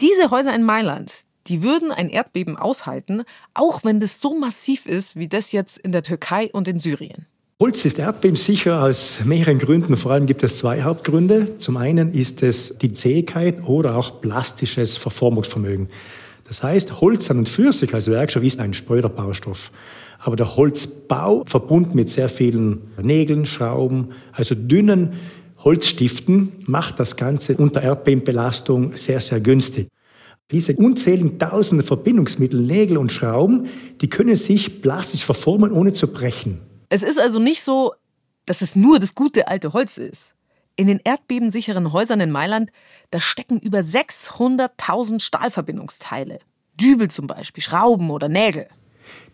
diese 0.00 0.30
Häuser 0.30 0.54
in 0.54 0.62
Mailand, 0.62 1.24
die 1.46 1.62
würden 1.62 1.92
ein 1.92 2.10
Erdbeben 2.10 2.56
aushalten, 2.56 3.22
auch 3.54 3.84
wenn 3.84 4.00
das 4.00 4.20
so 4.20 4.36
massiv 4.36 4.86
ist 4.86 5.16
wie 5.16 5.28
das 5.28 5.52
jetzt 5.52 5.78
in 5.78 5.92
der 5.92 6.02
Türkei 6.02 6.50
und 6.52 6.68
in 6.68 6.78
Syrien. 6.78 7.26
Holz 7.58 7.86
ist 7.86 7.98
erdbebensicher 7.98 8.82
aus 8.82 9.20
mehreren 9.24 9.58
Gründen. 9.58 9.96
Vor 9.96 10.12
allem 10.12 10.26
gibt 10.26 10.42
es 10.42 10.58
zwei 10.58 10.82
Hauptgründe. 10.82 11.56
Zum 11.56 11.78
einen 11.78 12.12
ist 12.12 12.42
es 12.42 12.76
die 12.76 12.92
Zähigkeit 12.92 13.64
oder 13.64 13.96
auch 13.96 14.20
plastisches 14.20 14.98
Verformungsvermögen. 14.98 15.88
Das 16.48 16.62
heißt, 16.62 17.00
Holz 17.00 17.30
an 17.30 17.38
und 17.38 17.48
für 17.48 17.72
sich 17.72 17.92
als 17.92 18.08
Werkstoff 18.08 18.42
ist 18.42 18.60
ein 18.60 18.72
spröder 18.72 19.08
Baustoff. 19.08 19.72
Aber 20.20 20.36
der 20.36 20.56
Holzbau, 20.56 21.44
verbunden 21.44 21.94
mit 21.94 22.08
sehr 22.08 22.28
vielen 22.28 22.82
Nägeln, 23.02 23.46
Schrauben, 23.46 24.12
also 24.32 24.54
dünnen 24.54 25.14
Holzstiften, 25.58 26.52
macht 26.66 27.00
das 27.00 27.16
Ganze 27.16 27.56
unter 27.56 27.82
Erdbebenbelastung 27.82 28.96
sehr, 28.96 29.20
sehr 29.20 29.40
günstig. 29.40 29.88
Diese 30.52 30.76
unzähligen 30.76 31.40
tausende 31.40 31.82
Verbindungsmittel, 31.82 32.60
Nägel 32.60 32.98
und 32.98 33.10
Schrauben, 33.10 33.66
die 34.00 34.08
können 34.08 34.36
sich 34.36 34.80
plastisch 34.80 35.24
verformen, 35.24 35.72
ohne 35.72 35.92
zu 35.92 36.06
brechen. 36.06 36.60
Es 36.88 37.02
ist 37.02 37.18
also 37.18 37.40
nicht 37.40 37.62
so, 37.62 37.94
dass 38.46 38.62
es 38.62 38.76
nur 38.76 39.00
das 39.00 39.16
gute 39.16 39.48
alte 39.48 39.72
Holz 39.72 39.98
ist. 39.98 40.35
In 40.78 40.88
den 40.88 41.00
erdbebensicheren 41.02 41.92
Häusern 41.92 42.20
in 42.20 42.30
Mailand, 42.30 42.70
da 43.10 43.18
stecken 43.18 43.58
über 43.58 43.78
600.000 43.78 45.20
Stahlverbindungsteile. 45.20 46.38
Dübel 46.78 47.08
zum 47.08 47.26
Beispiel, 47.26 47.62
Schrauben 47.62 48.10
oder 48.10 48.28
Nägel. 48.28 48.66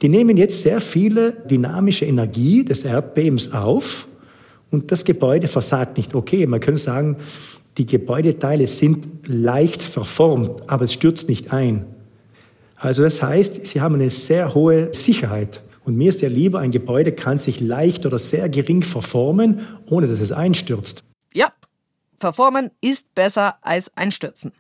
Die 0.03 0.09
nehmen 0.09 0.37
jetzt 0.37 0.63
sehr 0.63 0.81
viele 0.81 1.33
dynamische 1.33 2.05
Energie 2.05 2.65
des 2.65 2.85
Erdbebens 2.85 3.53
auf 3.53 4.07
und 4.71 4.93
das 4.93 5.05
Gebäude 5.05 5.49
versagt 5.49 5.97
nicht. 5.97 6.15
Okay, 6.15 6.47
man 6.47 6.61
könnte 6.61 6.81
sagen, 6.81 7.17
die 7.77 7.87
Gebäudeteile 7.87 8.69
sind 8.69 9.09
leicht 9.27 9.83
verformt, 9.83 10.63
aber 10.69 10.85
es 10.85 10.93
stürzt 10.93 11.29
nicht 11.29 11.53
ein. 11.53 11.87
Also 12.77 13.03
das 13.03 13.23
heißt, 13.23 13.67
sie 13.67 13.81
haben 13.81 13.95
eine 13.97 14.11
sehr 14.11 14.55
hohe 14.55 14.93
Sicherheit. 14.95 15.63
Und 15.85 15.97
mir 15.97 16.11
ist 16.11 16.23
ja 16.23 16.29
lieber, 16.29 16.61
ein 16.61 16.71
Gebäude 16.71 17.13
kann 17.13 17.39
sich 17.39 17.61
leicht 17.61 18.07
oder 18.07 18.19
sehr 18.19 18.49
gering 18.49 18.83
verformen, 18.83 19.61
ohne 19.87 20.07
dass 20.07 20.21
es 20.21 20.31
einstürzt. 20.31 21.03
Ja, 21.35 21.53
verformen 22.17 22.71
ist 22.81 23.15
besser 23.15 23.57
als 23.63 23.97
einstürzen. 23.97 24.53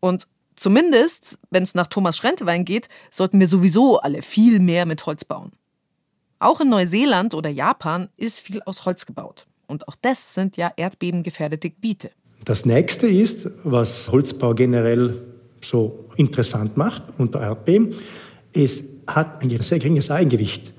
Und 0.00 0.26
zumindest, 0.56 1.38
wenn 1.50 1.62
es 1.62 1.74
nach 1.74 1.86
Thomas 1.86 2.16
Schrentewein 2.16 2.64
geht, 2.64 2.88
sollten 3.10 3.40
wir 3.40 3.48
sowieso 3.48 3.98
alle 3.98 4.22
viel 4.22 4.60
mehr 4.60 4.86
mit 4.86 5.04
Holz 5.06 5.24
bauen. 5.24 5.52
Auch 6.38 6.60
in 6.60 6.68
Neuseeland 6.68 7.34
oder 7.34 7.48
Japan 7.48 8.08
ist 8.16 8.40
viel 8.40 8.62
aus 8.62 8.84
Holz 8.84 9.06
gebaut. 9.06 9.46
Und 9.66 9.88
auch 9.88 9.96
das 10.00 10.34
sind 10.34 10.56
ja 10.56 10.72
erdbebengefährdete 10.76 11.70
Gebiete. 11.70 12.10
Das 12.44 12.66
nächste 12.66 13.06
ist, 13.06 13.48
was 13.62 14.10
Holzbau 14.10 14.54
generell 14.54 15.16
so 15.62 16.04
interessant 16.16 16.76
macht 16.76 17.02
unter 17.16 17.40
Erdbeben, 17.40 17.94
es 18.52 18.84
hat 19.06 19.42
ein 19.42 19.60
sehr 19.60 19.78
geringes 19.78 20.10
Eigengewicht. 20.10 20.72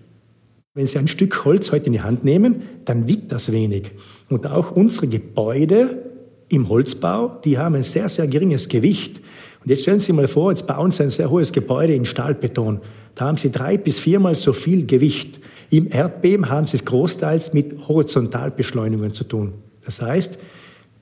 Wenn 0.76 0.86
Sie 0.88 1.00
ein 1.00 1.08
Stück 1.08 1.46
Holz 1.46 1.72
heute 1.72 1.88
in 1.88 1.94
die 1.94 2.02
Hand 2.02 2.24
nehmen, 2.24 2.62
dann 2.86 3.08
wiegt 3.08 3.32
das 3.32 3.52
wenig. 3.52 3.92
Und 4.30 4.48
auch 4.48 4.72
unsere 4.72 5.08
Gebäude 5.08 6.04
im 6.50 6.70
Holzbau, 6.70 7.40
die 7.44 7.58
haben 7.58 7.76
ein 7.76 7.84
sehr, 7.84 8.10
sehr 8.10 8.28
geringes 8.28 8.70
Gewicht. 8.70 9.20
Und 9.64 9.70
jetzt 9.70 9.84
stellen 9.84 10.00
Sie 10.00 10.08
sich 10.08 10.16
mal 10.16 10.28
vor, 10.28 10.52
jetzt 10.52 10.68
bauen 10.68 10.92
Sie 10.92 11.04
ein 11.04 11.10
sehr 11.10 11.30
hohes 11.30 11.52
Gebäude 11.52 11.94
in 11.94 12.06
Stahlbeton. 12.06 12.82
Da 13.16 13.26
haben 13.26 13.38
Sie 13.38 13.52
drei 13.52 13.78
bis 13.78 14.00
viermal 14.00 14.36
so 14.36 14.54
viel 14.54 14.86
Gewicht. 14.86 15.40
Im 15.70 15.92
Erdbeben 15.92 16.50
haben 16.50 16.68
Sie 16.68 16.78
es 16.78 16.86
großteils 16.86 17.54
mit 17.54 17.88
Horizontalbeschleunigungen 17.88 19.14
zu 19.14 19.24
tun. 19.24 19.54
Das 19.84 20.02
heißt, 20.02 20.38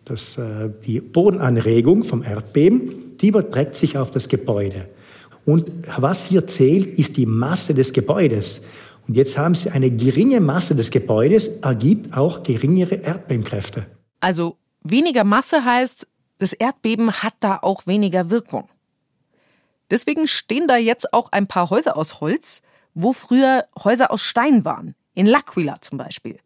dass 0.06 0.38
äh, 0.38 0.70
die 0.86 1.00
Bodenanregung 1.00 2.04
vom 2.04 2.24
Erdbeben, 2.24 3.18
die 3.20 3.30
überträgt 3.30 3.76
sich 3.76 3.98
auf 3.98 4.12
das 4.12 4.28
Gebäude. 4.28 4.88
Und 5.46 5.70
was 5.98 6.26
hier 6.26 6.48
zählt, 6.48 6.98
ist 6.98 7.18
die 7.18 7.26
Masse 7.26 7.74
des 7.74 7.92
Gebäudes. 7.92 8.64
Und 9.08 9.16
jetzt 9.16 9.38
haben 9.38 9.56
Sie 9.56 9.70
eine 9.70 9.92
geringe 9.92 10.40
Masse 10.40 10.76
des 10.76 10.92
Gebäudes, 10.92 11.60
ergibt 11.60 12.16
auch 12.16 12.44
geringere 12.44 12.96
Erdbebenkräfte. 12.96 13.86
Also 14.20 14.58
weniger 14.82 15.24
Masse 15.24 15.66
heißt, 15.66 16.08
das 16.40 16.54
Erdbeben 16.54 17.12
hat 17.12 17.36
da 17.40 17.60
auch 17.62 17.86
weniger 17.88 18.30
Wirkung. 18.30 18.70
Deswegen 19.92 20.28
stehen 20.28 20.68
da 20.68 20.78
jetzt 20.78 21.14
auch 21.14 21.32
ein 21.32 21.48
paar 21.48 21.70
Häuser 21.70 21.98
aus 21.98 22.22
Holz, 22.22 22.62
wo 22.94 23.14
früher 23.14 23.66
Häuser 23.84 24.12
aus 24.12 24.22
Stein 24.22 24.66
waren, 24.66 24.96
in 25.14 25.28
L'Aquila 25.28 25.82
zum 25.82 25.98
Beispiel. 25.98 26.40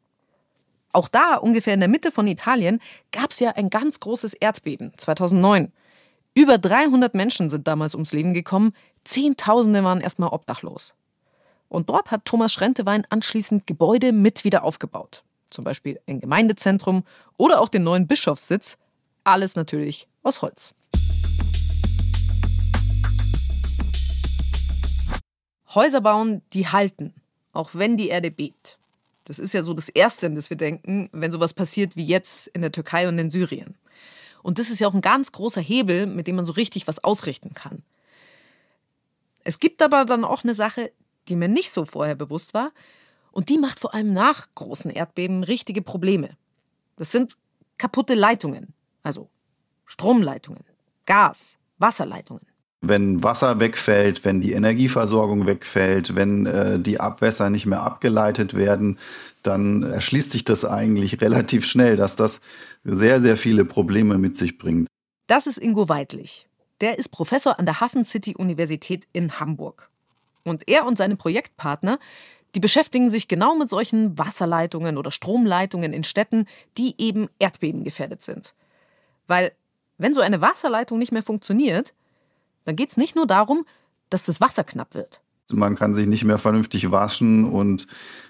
Auch 0.91 1.07
da, 1.07 1.35
ungefähr 1.35 1.75
in 1.75 1.79
der 1.79 1.89
Mitte 1.89 2.11
von 2.11 2.27
Italien, 2.27 2.79
gab 3.11 3.31
es 3.31 3.39
ja 3.39 3.51
ein 3.51 3.69
ganz 3.69 3.99
großes 3.99 4.33
Erdbeben 4.33 4.91
2009. 4.97 5.71
Über 6.33 6.57
300 6.57 7.13
Menschen 7.13 7.49
sind 7.49 7.67
damals 7.67 7.93
ums 7.95 8.13
Leben 8.13 8.33
gekommen, 8.33 8.73
Zehntausende 9.03 9.83
waren 9.83 10.01
erstmal 10.01 10.29
obdachlos. 10.29 10.93
Und 11.69 11.89
dort 11.89 12.11
hat 12.11 12.25
Thomas 12.25 12.53
Schrentewein 12.53 13.05
anschließend 13.09 13.67
Gebäude 13.67 14.13
mit 14.13 14.43
wieder 14.43 14.63
aufgebaut. 14.63 15.23
Zum 15.49 15.63
Beispiel 15.63 15.99
ein 16.07 16.19
Gemeindezentrum 16.19 17.03
oder 17.37 17.61
auch 17.61 17.69
den 17.69 17.83
neuen 17.83 18.07
Bischofssitz. 18.07 18.77
Alles 19.23 19.55
natürlich 19.55 20.07
aus 20.23 20.41
Holz. 20.41 20.73
Häuser 25.73 26.01
bauen, 26.01 26.41
die 26.53 26.67
halten, 26.67 27.13
auch 27.51 27.71
wenn 27.73 27.97
die 27.97 28.07
Erde 28.07 28.31
bebt. 28.31 28.79
Das 29.25 29.39
ist 29.39 29.53
ja 29.53 29.61
so 29.61 29.73
das 29.73 29.89
Erste, 29.89 30.27
an 30.27 30.35
das 30.35 30.49
wir 30.49 30.57
denken, 30.57 31.09
wenn 31.11 31.31
sowas 31.31 31.53
passiert 31.53 31.97
wie 31.97 32.05
jetzt 32.05 32.47
in 32.47 32.61
der 32.61 32.71
Türkei 32.71 33.09
und 33.09 33.19
in 33.19 33.29
Syrien. 33.29 33.75
Und 34.41 34.59
das 34.59 34.69
ist 34.69 34.79
ja 34.79 34.87
auch 34.87 34.93
ein 34.93 35.01
ganz 35.01 35.33
großer 35.33 35.59
Hebel, 35.59 36.05
mit 36.05 36.27
dem 36.27 36.37
man 36.37 36.45
so 36.45 36.53
richtig 36.53 36.87
was 36.87 37.03
ausrichten 37.03 37.53
kann. 37.53 37.83
Es 39.43 39.59
gibt 39.59 39.81
aber 39.81 40.05
dann 40.05 40.23
auch 40.23 40.45
eine 40.45 40.55
Sache, 40.55 40.91
die 41.29 41.35
mir 41.35 41.47
nicht 41.47 41.71
so 41.71 41.85
vorher 41.85 42.15
bewusst 42.15 42.53
war, 42.53 42.71
und 43.31 43.49
die 43.49 43.57
macht 43.57 43.79
vor 43.79 43.93
allem 43.93 44.13
nach 44.13 44.47
großen 44.55 44.89
Erdbeben 44.89 45.43
richtige 45.43 45.81
Probleme. 45.81 46.37
Das 46.95 47.11
sind 47.11 47.33
kaputte 47.77 48.15
Leitungen, 48.15 48.73
also 49.03 49.29
Stromleitungen, 49.85 50.63
Gas, 51.05 51.57
Wasserleitungen 51.77 52.47
wenn 52.81 53.23
Wasser 53.23 53.59
wegfällt, 53.59 54.23
wenn 54.23 54.41
die 54.41 54.51
Energieversorgung 54.51 55.47
wegfällt, 55.47 56.15
wenn 56.15 56.45
äh, 56.45 56.79
die 56.79 56.99
Abwässer 56.99 57.49
nicht 57.49 57.65
mehr 57.65 57.81
abgeleitet 57.81 58.53
werden, 58.53 58.99
dann 59.43 59.83
erschließt 59.83 60.31
sich 60.31 60.43
das 60.43 60.65
eigentlich 60.65 61.21
relativ 61.21 61.65
schnell, 61.65 61.95
dass 61.95 62.15
das 62.15 62.41
sehr, 62.83 63.21
sehr 63.21 63.37
viele 63.37 63.65
Probleme 63.65 64.17
mit 64.17 64.35
sich 64.35 64.57
bringt. 64.57 64.87
Das 65.27 65.47
ist 65.47 65.57
Ingo 65.57 65.89
Weidlich. 65.89 66.47
Der 66.79 66.99
ist 66.99 67.09
Professor 67.09 67.57
an 67.57 67.65
der 67.65 67.79
Hafen 67.79 68.05
City 68.05 68.35
Universität 68.35 69.07
in 69.11 69.39
Hamburg. 69.39 69.89
Und 70.49 70.67
er 70.67 70.85
und 70.85 70.97
seine 70.97 71.15
Projektpartner, 71.15 71.99
die 72.55 72.59
beschäftigen 72.59 73.09
sich 73.09 73.27
genau 73.27 73.55
mit 73.55 73.69
solchen 73.69 74.17
Wasserleitungen 74.17 74.97
oder 74.97 75.11
Stromleitungen 75.11 75.93
in 75.93 76.03
Städten, 76.03 76.45
die 76.77 76.95
eben 76.97 77.29
erdbebengefährdet 77.39 78.21
sind. 78.21 78.53
Weil 79.27 79.51
wenn 79.97 80.13
so 80.13 80.21
eine 80.21 80.41
Wasserleitung 80.41 80.99
nicht 80.99 81.11
mehr 81.11 81.23
funktioniert, 81.23 81.93
dann 82.65 82.75
geht 82.75 82.89
es 82.89 82.97
nicht 82.97 83.15
nur 83.15 83.27
darum, 83.27 83.65
dass 84.09 84.23
das 84.23 84.41
Wasser 84.41 84.63
knapp 84.63 84.93
wird. 84.93 85.21
Man 85.49 85.75
kann 85.75 85.93
sich 85.93 86.07
nicht 86.07 86.25
mehr 86.25 86.37
vernünftig 86.37 86.91
waschen 86.91 87.45
und 87.45 87.87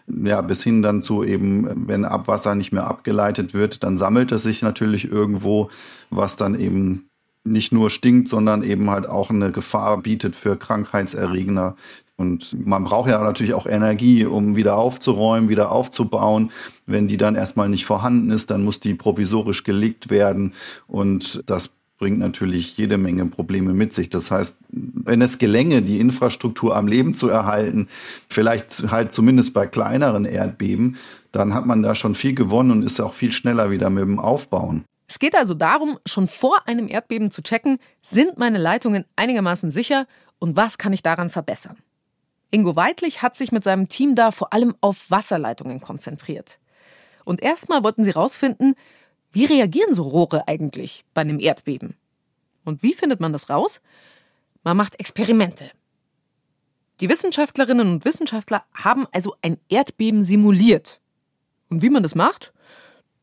ja, 0.07 0.41
bis 0.41 0.63
hin 0.63 0.83
dann 0.83 1.01
zu 1.01 1.23
eben, 1.23 1.87
wenn 1.87 2.05
Abwasser 2.05 2.53
nicht 2.53 2.71
mehr 2.71 2.85
abgeleitet 2.85 3.55
wird, 3.55 3.83
dann 3.83 3.97
sammelt 3.97 4.31
es 4.31 4.43
sich 4.43 4.61
natürlich 4.61 5.05
irgendwo, 5.11 5.71
was 6.11 6.35
dann 6.35 6.59
eben 6.59 7.09
nicht 7.43 7.71
nur 7.71 7.89
stinkt, 7.89 8.27
sondern 8.27 8.63
eben 8.63 8.89
halt 8.89 9.07
auch 9.07 9.29
eine 9.29 9.51
Gefahr 9.51 9.97
bietet 10.01 10.35
für 10.35 10.57
Krankheitserregner. 10.57 11.75
Und 12.17 12.65
man 12.65 12.83
braucht 12.83 13.09
ja 13.09 13.21
natürlich 13.23 13.53
auch 13.53 13.67
Energie, 13.67 14.25
um 14.25 14.55
wieder 14.55 14.77
aufzuräumen, 14.77 15.49
wieder 15.49 15.71
aufzubauen. 15.71 16.51
Wenn 16.87 17.07
die 17.07 17.17
dann 17.17 17.35
erstmal 17.35 17.69
nicht 17.69 17.85
vorhanden 17.85 18.31
ist, 18.31 18.49
dann 18.49 18.63
muss 18.63 18.79
die 18.79 18.95
provisorisch 18.95 19.63
gelegt 19.63 20.09
werden. 20.09 20.53
Und 20.87 21.43
das 21.45 21.69
bringt 21.99 22.19
natürlich 22.19 22.77
jede 22.77 22.97
Menge 22.97 23.25
Probleme 23.25 23.73
mit 23.73 23.93
sich. 23.93 24.09
Das 24.09 24.29
heißt, 24.31 24.57
wenn 24.69 25.21
es 25.21 25.37
gelänge, 25.37 25.81
die 25.81 25.99
Infrastruktur 25.99 26.75
am 26.75 26.87
Leben 26.87 27.13
zu 27.13 27.27
erhalten, 27.27 27.87
vielleicht 28.29 28.91
halt 28.91 29.11
zumindest 29.11 29.53
bei 29.53 29.67
kleineren 29.67 30.25
Erdbeben, 30.25 30.97
dann 31.31 31.53
hat 31.53 31.65
man 31.65 31.83
da 31.83 31.95
schon 31.95 32.15
viel 32.15 32.33
gewonnen 32.33 32.71
und 32.71 32.83
ist 32.83 33.01
auch 33.01 33.13
viel 33.13 33.31
schneller 33.31 33.71
wieder 33.71 33.89
mit 33.89 34.03
dem 34.03 34.19
Aufbauen. 34.19 34.83
Es 35.07 35.19
geht 35.19 35.35
also 35.35 35.53
darum, 35.53 35.99
schon 36.05 36.27
vor 36.27 36.67
einem 36.67 36.89
Erdbeben 36.89 37.31
zu 37.31 37.41
checken, 37.41 37.79
sind 38.01 38.37
meine 38.37 38.57
Leitungen 38.57 39.05
einigermaßen 39.15 39.71
sicher 39.71 40.05
und 40.39 40.57
was 40.57 40.77
kann 40.77 40.93
ich 40.93 41.01
daran 41.01 41.29
verbessern. 41.29 41.77
Ingo 42.51 42.75
Weidlich 42.75 43.21
hat 43.21 43.35
sich 43.35 43.51
mit 43.51 43.63
seinem 43.63 43.89
Team 43.89 44.15
da 44.15 44.31
vor 44.31 44.53
allem 44.53 44.75
auf 44.81 45.09
Wasserleitungen 45.09 45.81
konzentriert. 45.81 46.59
Und 47.25 47.41
erstmal 47.41 47.83
wollten 47.83 48.03
sie 48.03 48.13
herausfinden, 48.13 48.75
wie 49.31 49.45
reagieren 49.45 49.93
so 49.93 50.03
Rohre 50.03 50.47
eigentlich 50.47 51.03
bei 51.13 51.21
einem 51.21 51.39
Erdbeben? 51.39 51.95
Und 52.63 52.83
wie 52.83 52.93
findet 52.93 53.19
man 53.19 53.33
das 53.33 53.49
raus? 53.49 53.81
Man 54.63 54.77
macht 54.77 54.99
Experimente. 54.99 55.71
Die 56.99 57.09
Wissenschaftlerinnen 57.09 57.87
und 57.87 58.05
Wissenschaftler 58.05 58.65
haben 58.73 59.07
also 59.11 59.35
ein 59.41 59.57
Erdbeben 59.69 60.23
simuliert. 60.23 60.99
Und 61.69 61.81
wie 61.81 61.89
man 61.89 62.03
das 62.03 62.15
macht, 62.15 62.53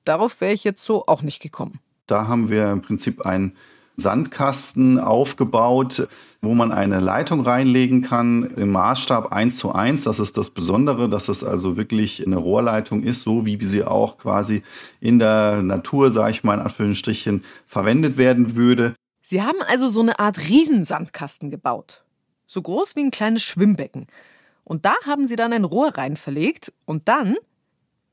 Darauf 0.04 0.40
wäre 0.40 0.52
ich 0.52 0.64
jetzt 0.64 0.84
so 0.84 1.04
auch 1.06 1.23
nicht 1.23 1.40
gekommen. 1.40 1.80
Da 2.06 2.26
haben 2.26 2.50
wir 2.50 2.70
im 2.70 2.82
Prinzip 2.82 3.25
einen 3.25 3.56
Sandkasten 3.96 4.99
aufgebaut, 4.99 6.08
wo 6.42 6.54
man 6.54 6.73
eine 6.73 7.00
Leitung 7.00 7.40
reinlegen 7.40 8.02
kann 8.02 8.44
im 8.56 8.73
Maßstab 8.73 9.32
1 9.32 9.56
zu 9.56 9.73
1. 9.73 10.04
Das 10.04 10.18
ist 10.18 10.37
das 10.37 10.50
Besondere, 10.50 11.08
dass 11.08 11.28
es 11.28 11.44
also 11.44 11.76
wirklich 11.76 12.26
eine 12.26 12.37
Rohrleitung 12.37 13.02
ist, 13.02 13.23
so 13.23 13.46
wie 13.46 13.64
sie 13.64 13.84
auch 13.84 14.18
quasi 14.18 14.62
in 15.00 15.18
der 15.18 15.62
Natur, 15.62 16.11
sage 16.11 16.32
ich 16.32 16.44
mal 16.44 16.54
in 16.54 16.61
Anführungsstrichen, 16.61 17.44
verwendet 17.66 18.18
werden 18.18 18.56
würde. 18.56 18.94
Sie 19.23 19.42
haben 19.42 19.62
also 19.66 19.88
so 19.88 20.00
eine 20.00 20.18
Art 20.18 20.38
Riesensandkasten 20.38 21.50
gebaut. 21.50 22.04
So 22.46 22.61
groß 22.61 22.96
wie 22.96 23.04
ein 23.04 23.11
kleines 23.11 23.42
Schwimmbecken. 23.42 24.06
Und 24.64 24.84
da 24.84 24.94
haben 25.06 25.26
sie 25.26 25.37
dann 25.37 25.52
ein 25.52 25.64
Rohr 25.64 25.96
rein 25.96 26.16
verlegt 26.16 26.73
und 26.84 27.08
dann 27.08 27.37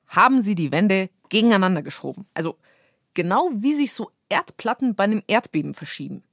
haben 0.07 0.41
sie 0.41 0.55
die 0.55 0.71
Wände 0.71 1.09
gegeneinander 1.31 1.81
geschoben. 1.81 2.27
Also 2.35 2.57
genau 3.15 3.49
wie 3.55 3.73
sich 3.73 3.93
so 3.93 4.11
Erdplatten 4.29 4.93
bei 4.93 5.05
einem 5.05 5.23
Erdbeben 5.25 5.73
verschieben. 5.73 6.23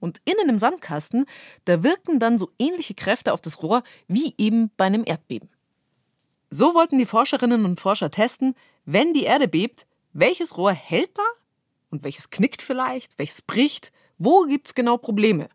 Und 0.00 0.20
innen 0.24 0.50
im 0.50 0.58
Sandkasten, 0.58 1.24
da 1.64 1.82
wirken 1.82 2.20
dann 2.20 2.38
so 2.38 2.50
ähnliche 2.58 2.94
Kräfte 2.94 3.32
auf 3.32 3.40
das 3.40 3.62
Rohr 3.62 3.82
wie 4.06 4.34
eben 4.36 4.70
bei 4.76 4.84
einem 4.84 5.04
Erdbeben. 5.06 5.48
So 6.50 6.74
wollten 6.74 6.98
die 6.98 7.06
Forscherinnen 7.06 7.64
und 7.64 7.80
Forscher 7.80 8.10
testen, 8.10 8.54
wenn 8.84 9.12
die 9.12 9.24
Erde 9.24 9.48
bebt, 9.48 9.86
welches 10.12 10.56
Rohr 10.56 10.72
hält 10.72 11.16
da 11.16 11.24
und 11.90 12.04
welches 12.04 12.30
knickt 12.30 12.62
vielleicht, 12.62 13.18
welches 13.18 13.42
bricht, 13.42 13.92
wo 14.18 14.44
gibt's 14.44 14.74
genau 14.74 14.98
Probleme. 14.98 15.48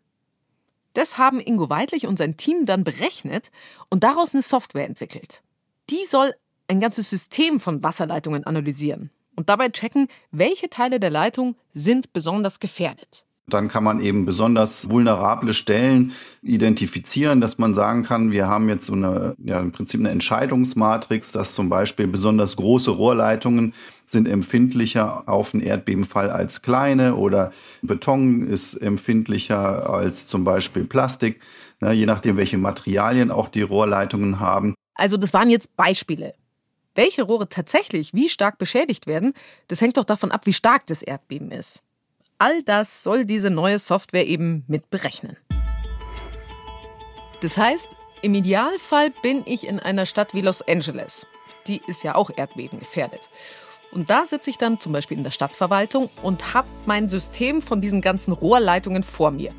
Das 0.92 1.18
haben 1.18 1.40
Ingo 1.40 1.68
Weidlich 1.70 2.06
und 2.06 2.18
sein 2.18 2.36
Team 2.36 2.66
dann 2.66 2.84
berechnet 2.84 3.50
und 3.88 4.04
daraus 4.04 4.34
eine 4.34 4.42
Software 4.42 4.86
entwickelt. 4.86 5.42
Die 5.90 6.04
soll 6.06 6.34
ein 6.68 6.80
ganzes 6.80 7.10
System 7.10 7.60
von 7.60 7.82
Wasserleitungen 7.82 8.44
analysieren 8.44 9.10
und 9.36 9.48
dabei 9.48 9.68
checken, 9.68 10.08
welche 10.30 10.70
Teile 10.70 11.00
der 11.00 11.10
Leitung 11.10 11.56
sind 11.72 12.12
besonders 12.12 12.60
gefährdet. 12.60 13.24
Dann 13.46 13.68
kann 13.68 13.84
man 13.84 14.00
eben 14.00 14.24
besonders 14.24 14.88
vulnerable 14.88 15.52
Stellen 15.52 16.12
identifizieren, 16.40 17.42
dass 17.42 17.58
man 17.58 17.74
sagen 17.74 18.02
kann, 18.02 18.30
wir 18.30 18.48
haben 18.48 18.70
jetzt 18.70 18.86
so 18.86 18.94
eine, 18.94 19.36
ja, 19.44 19.60
im 19.60 19.70
Prinzip 19.70 20.00
eine 20.00 20.08
Entscheidungsmatrix, 20.08 21.32
dass 21.32 21.52
zum 21.52 21.68
Beispiel 21.68 22.06
besonders 22.06 22.56
große 22.56 22.90
Rohrleitungen 22.90 23.74
sind 24.06 24.28
empfindlicher 24.28 25.28
auf 25.28 25.52
einen 25.52 25.62
Erdbebenfall 25.62 26.30
als 26.30 26.62
kleine 26.62 27.16
oder 27.16 27.52
Beton 27.82 28.46
ist 28.46 28.74
empfindlicher 28.74 29.90
als 29.90 30.26
zum 30.26 30.44
Beispiel 30.44 30.84
Plastik, 30.84 31.40
ne, 31.80 31.92
je 31.92 32.06
nachdem, 32.06 32.38
welche 32.38 32.56
Materialien 32.56 33.30
auch 33.30 33.48
die 33.50 33.62
Rohrleitungen 33.62 34.40
haben. 34.40 34.74
Also 34.94 35.18
das 35.18 35.34
waren 35.34 35.50
jetzt 35.50 35.76
Beispiele. 35.76 36.32
Welche 36.94 37.22
Rohre 37.22 37.48
tatsächlich 37.48 38.14
wie 38.14 38.28
stark 38.28 38.58
beschädigt 38.58 39.06
werden, 39.06 39.34
das 39.68 39.80
hängt 39.80 39.96
doch 39.96 40.04
davon 40.04 40.30
ab, 40.30 40.46
wie 40.46 40.52
stark 40.52 40.86
das 40.86 41.02
Erdbeben 41.02 41.50
ist. 41.50 41.82
All 42.38 42.62
das 42.62 43.02
soll 43.02 43.24
diese 43.24 43.50
neue 43.50 43.78
Software 43.78 44.26
eben 44.26 44.64
mit 44.68 44.90
berechnen. 44.90 45.36
Das 47.40 47.58
heißt, 47.58 47.88
im 48.22 48.34
Idealfall 48.34 49.10
bin 49.22 49.42
ich 49.44 49.66
in 49.66 49.80
einer 49.80 50.06
Stadt 50.06 50.34
wie 50.34 50.40
Los 50.40 50.62
Angeles. 50.62 51.26
Die 51.66 51.80
ist 51.86 52.02
ja 52.04 52.14
auch 52.14 52.30
erdbebengefährdet. 52.34 53.28
Und 53.92 54.10
da 54.10 54.24
sitze 54.24 54.50
ich 54.50 54.58
dann 54.58 54.80
zum 54.80 54.92
Beispiel 54.92 55.16
in 55.16 55.24
der 55.24 55.30
Stadtverwaltung 55.30 56.10
und 56.22 56.54
habe 56.54 56.68
mein 56.86 57.08
System 57.08 57.60
von 57.60 57.80
diesen 57.80 58.00
ganzen 58.00 58.32
Rohrleitungen 58.32 59.02
vor 59.02 59.30
mir. 59.30 59.52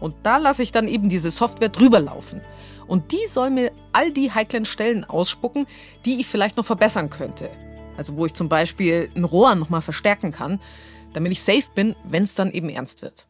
Und 0.00 0.14
da 0.22 0.36
lasse 0.36 0.62
ich 0.62 0.72
dann 0.72 0.88
eben 0.88 1.08
diese 1.08 1.30
Software 1.30 1.68
drüber 1.68 2.00
laufen. 2.00 2.40
Und 2.86 3.12
die 3.12 3.26
soll 3.28 3.50
mir 3.50 3.72
all 3.92 4.10
die 4.10 4.32
heiklen 4.32 4.64
Stellen 4.64 5.04
ausspucken, 5.04 5.66
die 6.04 6.20
ich 6.20 6.26
vielleicht 6.26 6.56
noch 6.56 6.64
verbessern 6.64 7.10
könnte. 7.10 7.50
Also 7.96 8.16
wo 8.16 8.26
ich 8.26 8.34
zum 8.34 8.48
Beispiel 8.48 9.10
ein 9.14 9.24
Rohr 9.24 9.54
nochmal 9.54 9.82
verstärken 9.82 10.30
kann, 10.30 10.60
damit 11.12 11.32
ich 11.32 11.42
safe 11.42 11.64
bin, 11.74 11.96
wenn 12.04 12.22
es 12.22 12.34
dann 12.34 12.50
eben 12.50 12.68
ernst 12.68 13.02
wird. 13.02 13.26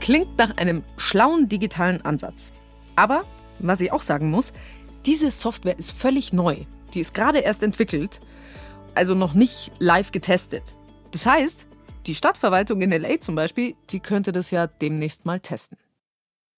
Klingt 0.00 0.36
nach 0.38 0.56
einem 0.56 0.82
schlauen 0.96 1.48
digitalen 1.48 2.02
Ansatz. 2.04 2.52
Aber, 2.96 3.24
was 3.58 3.80
ich 3.80 3.92
auch 3.92 4.02
sagen 4.02 4.30
muss, 4.30 4.52
diese 5.06 5.30
Software 5.30 5.78
ist 5.78 5.92
völlig 5.92 6.32
neu. 6.32 6.64
Die 6.92 7.00
ist 7.00 7.14
gerade 7.14 7.38
erst 7.38 7.62
entwickelt, 7.62 8.20
also 8.94 9.14
noch 9.14 9.34
nicht 9.34 9.70
live 9.78 10.10
getestet. 10.10 10.74
Das 11.12 11.26
heißt, 11.26 11.66
die 12.06 12.14
Stadtverwaltung 12.14 12.80
in 12.80 12.92
LA 12.92 13.20
zum 13.20 13.34
Beispiel, 13.34 13.74
die 13.90 14.00
könnte 14.00 14.32
das 14.32 14.50
ja 14.50 14.66
demnächst 14.66 15.24
mal 15.24 15.40
testen. 15.40 15.78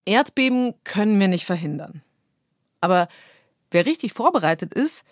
Erdbeben 0.05 0.75
können 0.85 1.19
wir 1.21 1.29
nicht 1.29 1.45
verhindern. 1.45 2.03
Aber 2.81 3.09
wer 3.71 3.87
richtig 3.87 4.13
vorbereitet 4.13 4.75
ist, 4.75 5.05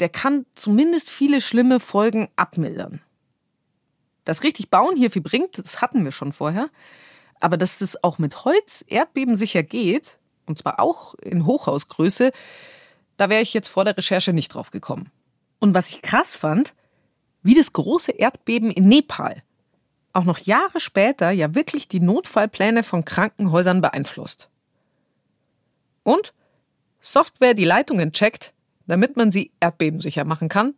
der 0.00 0.08
kann 0.08 0.46
zumindest 0.54 1.10
viele 1.10 1.40
schlimme 1.40 1.80
Folgen 1.80 2.28
abmildern. 2.36 3.02
Das 4.24 4.42
richtig 4.42 4.70
Bauen 4.70 4.96
hier 4.96 5.10
viel 5.10 5.22
bringt, 5.22 5.58
das 5.58 5.80
hatten 5.80 6.04
wir 6.04 6.12
schon 6.12 6.32
vorher. 6.32 6.68
Aber 7.40 7.56
dass 7.56 7.78
das 7.78 8.02
auch 8.02 8.18
mit 8.18 8.44
Holz 8.44 8.84
erdbebensicher 8.86 9.62
geht, 9.62 10.18
und 10.46 10.58
zwar 10.58 10.80
auch 10.80 11.14
in 11.14 11.46
Hochhausgröße, 11.46 12.32
da 13.16 13.28
wäre 13.28 13.42
ich 13.42 13.54
jetzt 13.54 13.68
vor 13.68 13.84
der 13.84 13.96
Recherche 13.96 14.32
nicht 14.32 14.54
drauf 14.54 14.70
gekommen. 14.70 15.10
Und 15.58 15.74
was 15.74 15.90
ich 15.90 16.02
krass 16.02 16.36
fand, 16.36 16.74
wie 17.42 17.54
das 17.54 17.72
große 17.72 18.12
Erdbeben 18.12 18.70
in 18.70 18.88
Nepal 18.88 19.42
auch 20.12 20.24
noch 20.24 20.38
Jahre 20.38 20.80
später 20.80 21.30
ja 21.30 21.54
wirklich 21.54 21.88
die 21.88 22.00
Notfallpläne 22.00 22.82
von 22.82 23.04
Krankenhäusern 23.04 23.80
beeinflusst. 23.80 24.48
Und 26.02 26.32
Software 27.00 27.54
die 27.54 27.64
Leitungen 27.64 28.12
checkt, 28.12 28.52
damit 28.86 29.16
man 29.16 29.30
sie 29.30 29.52
erdbebensicher 29.60 30.24
machen 30.24 30.48
kann. 30.48 30.74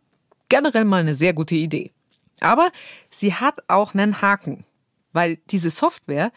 Generell 0.49 0.85
mal 0.85 1.01
eine 1.01 1.15
sehr 1.15 1.33
gute 1.33 1.55
Idee. 1.55 1.91
Aber 2.39 2.71
sie 3.09 3.33
hat 3.33 3.59
auch 3.67 3.93
einen 3.93 4.21
Haken, 4.21 4.65
weil 5.13 5.37
diese 5.49 5.69
Software, 5.69 6.31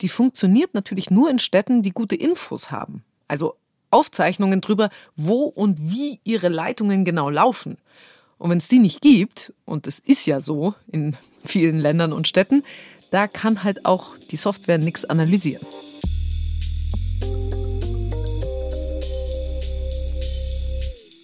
die 0.00 0.08
funktioniert 0.08 0.74
natürlich 0.74 1.10
nur 1.10 1.30
in 1.30 1.38
Städten, 1.38 1.82
die 1.82 1.92
gute 1.92 2.16
Infos 2.16 2.70
haben. 2.70 3.04
Also 3.28 3.56
Aufzeichnungen 3.90 4.60
darüber, 4.60 4.90
wo 5.16 5.44
und 5.44 5.78
wie 5.80 6.20
ihre 6.24 6.48
Leitungen 6.48 7.04
genau 7.04 7.30
laufen. 7.30 7.78
Und 8.38 8.50
wenn 8.50 8.58
es 8.58 8.68
die 8.68 8.78
nicht 8.78 9.00
gibt, 9.00 9.52
und 9.64 9.86
es 9.86 9.98
ist 9.98 10.26
ja 10.26 10.40
so 10.40 10.74
in 10.90 11.16
vielen 11.44 11.78
Ländern 11.78 12.12
und 12.12 12.28
Städten, 12.28 12.64
da 13.10 13.28
kann 13.28 13.62
halt 13.62 13.86
auch 13.86 14.16
die 14.30 14.36
Software 14.36 14.78
nichts 14.78 15.04
analysieren. 15.04 15.64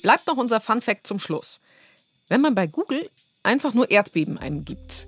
Bleibt 0.02 0.26
noch 0.26 0.36
unser 0.36 0.60
Fun 0.60 0.80
Fact 0.80 1.06
zum 1.06 1.18
Schluss. 1.18 1.60
Wenn 2.28 2.40
man 2.40 2.54
bei 2.54 2.66
Google 2.66 3.10
einfach 3.42 3.74
nur 3.74 3.90
Erdbeben 3.90 4.38
eingibt, 4.38 5.06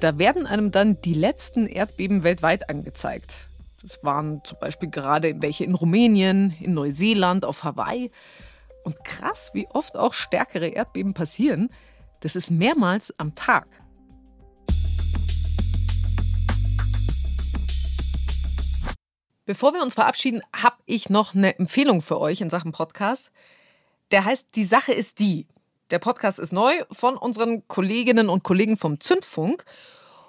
da 0.00 0.18
werden 0.18 0.46
einem 0.46 0.72
dann 0.72 1.00
die 1.02 1.14
letzten 1.14 1.66
Erdbeben 1.66 2.24
weltweit 2.24 2.68
angezeigt. 2.68 3.46
Das 3.82 4.02
waren 4.02 4.40
zum 4.44 4.58
Beispiel 4.60 4.90
gerade 4.90 5.40
welche 5.42 5.64
in 5.64 5.74
Rumänien, 5.74 6.56
in 6.60 6.74
Neuseeland, 6.74 7.44
auf 7.44 7.62
Hawaii. 7.62 8.10
Und 8.84 9.04
krass, 9.04 9.50
wie 9.54 9.68
oft 9.68 9.96
auch 9.96 10.12
stärkere 10.12 10.68
Erdbeben 10.68 11.14
passieren, 11.14 11.70
das 12.20 12.36
ist 12.36 12.50
mehrmals 12.50 13.16
am 13.18 13.34
Tag. 13.34 13.66
Bevor 19.44 19.74
wir 19.74 19.82
uns 19.82 19.94
verabschieden, 19.94 20.40
habe 20.54 20.76
ich 20.86 21.10
noch 21.10 21.34
eine 21.34 21.58
Empfehlung 21.58 22.00
für 22.00 22.20
euch 22.20 22.40
in 22.40 22.48
Sachen 22.48 22.72
Podcast. 22.72 23.32
Der 24.12 24.24
heißt 24.24 24.48
Die 24.54 24.64
Sache 24.64 24.92
ist 24.92 25.18
die. 25.18 25.46
Der 25.90 25.98
Podcast 25.98 26.38
ist 26.38 26.52
neu 26.52 26.72
von 26.90 27.16
unseren 27.16 27.66
Kolleginnen 27.68 28.28
und 28.28 28.44
Kollegen 28.44 28.76
vom 28.76 29.00
Zündfunk. 29.00 29.64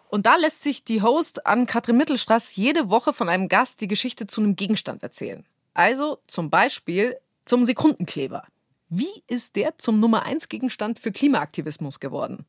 Und 0.10 0.26
da 0.26 0.36
lässt 0.36 0.64
sich 0.64 0.84
die 0.84 1.02
Host 1.02 1.46
an 1.46 1.66
Katrin 1.68 1.98
Mittelstraß 1.98 2.56
jede 2.56 2.90
Woche 2.90 3.14
von 3.14 3.30
einem 3.30 3.48
Gast 3.50 3.82
die 3.82 3.88
Geschichte 3.88 4.28
zu 4.28 4.42
einem 4.42 4.56
Gegenstand 4.56 5.04
erzählen. 5.04 5.46
Also 5.74 6.20
zum 6.28 6.50
Beispiel 6.50 7.18
zum 7.46 7.64
Sekundenkleber. 7.66 8.44
Wie 8.90 9.24
ist 9.28 9.56
der 9.56 9.78
zum 9.78 10.00
Nummer 10.00 10.24
1 10.24 10.50
Gegenstand 10.50 11.00
für 11.00 11.12
Klimaaktivismus 11.12 12.00
geworden? 12.00 12.46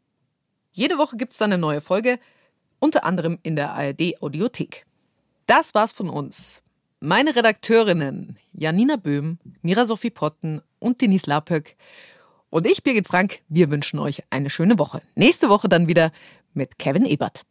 Jede 0.72 0.98
Woche 0.98 1.16
gibt 1.16 1.33
es 1.33 1.42
eine 1.42 1.59
neue 1.59 1.80
Folge, 1.80 2.18
unter 2.78 3.04
anderem 3.04 3.38
in 3.42 3.57
der 3.57 3.72
ARD 3.72 4.20
Audiothek. 4.20 4.85
Das 5.46 5.74
war's 5.74 5.92
von 5.92 6.11
uns. 6.11 6.61
Meine 7.00 7.37
Redakteurinnen 7.37 8.38
Janina 8.52 8.96
Böhm, 8.96 9.38
Mira 9.62 9.87
Sophie 9.87 10.11
Potten 10.11 10.62
und 10.78 11.00
Denise 11.00 11.28
Lapöck 11.28 11.76
und 12.54 12.68
ich, 12.68 12.85
Birgit 12.85 13.09
Frank, 13.09 13.40
wir 13.48 13.70
wünschen 13.72 13.98
euch 13.98 14.22
eine 14.30 14.48
schöne 14.48 14.78
Woche. 14.78 15.02
Nächste 15.16 15.48
Woche 15.48 15.68
dann 15.68 15.88
wieder 15.88 16.12
mit 16.52 16.78
Kevin 16.78 17.04
Ebert. 17.04 17.42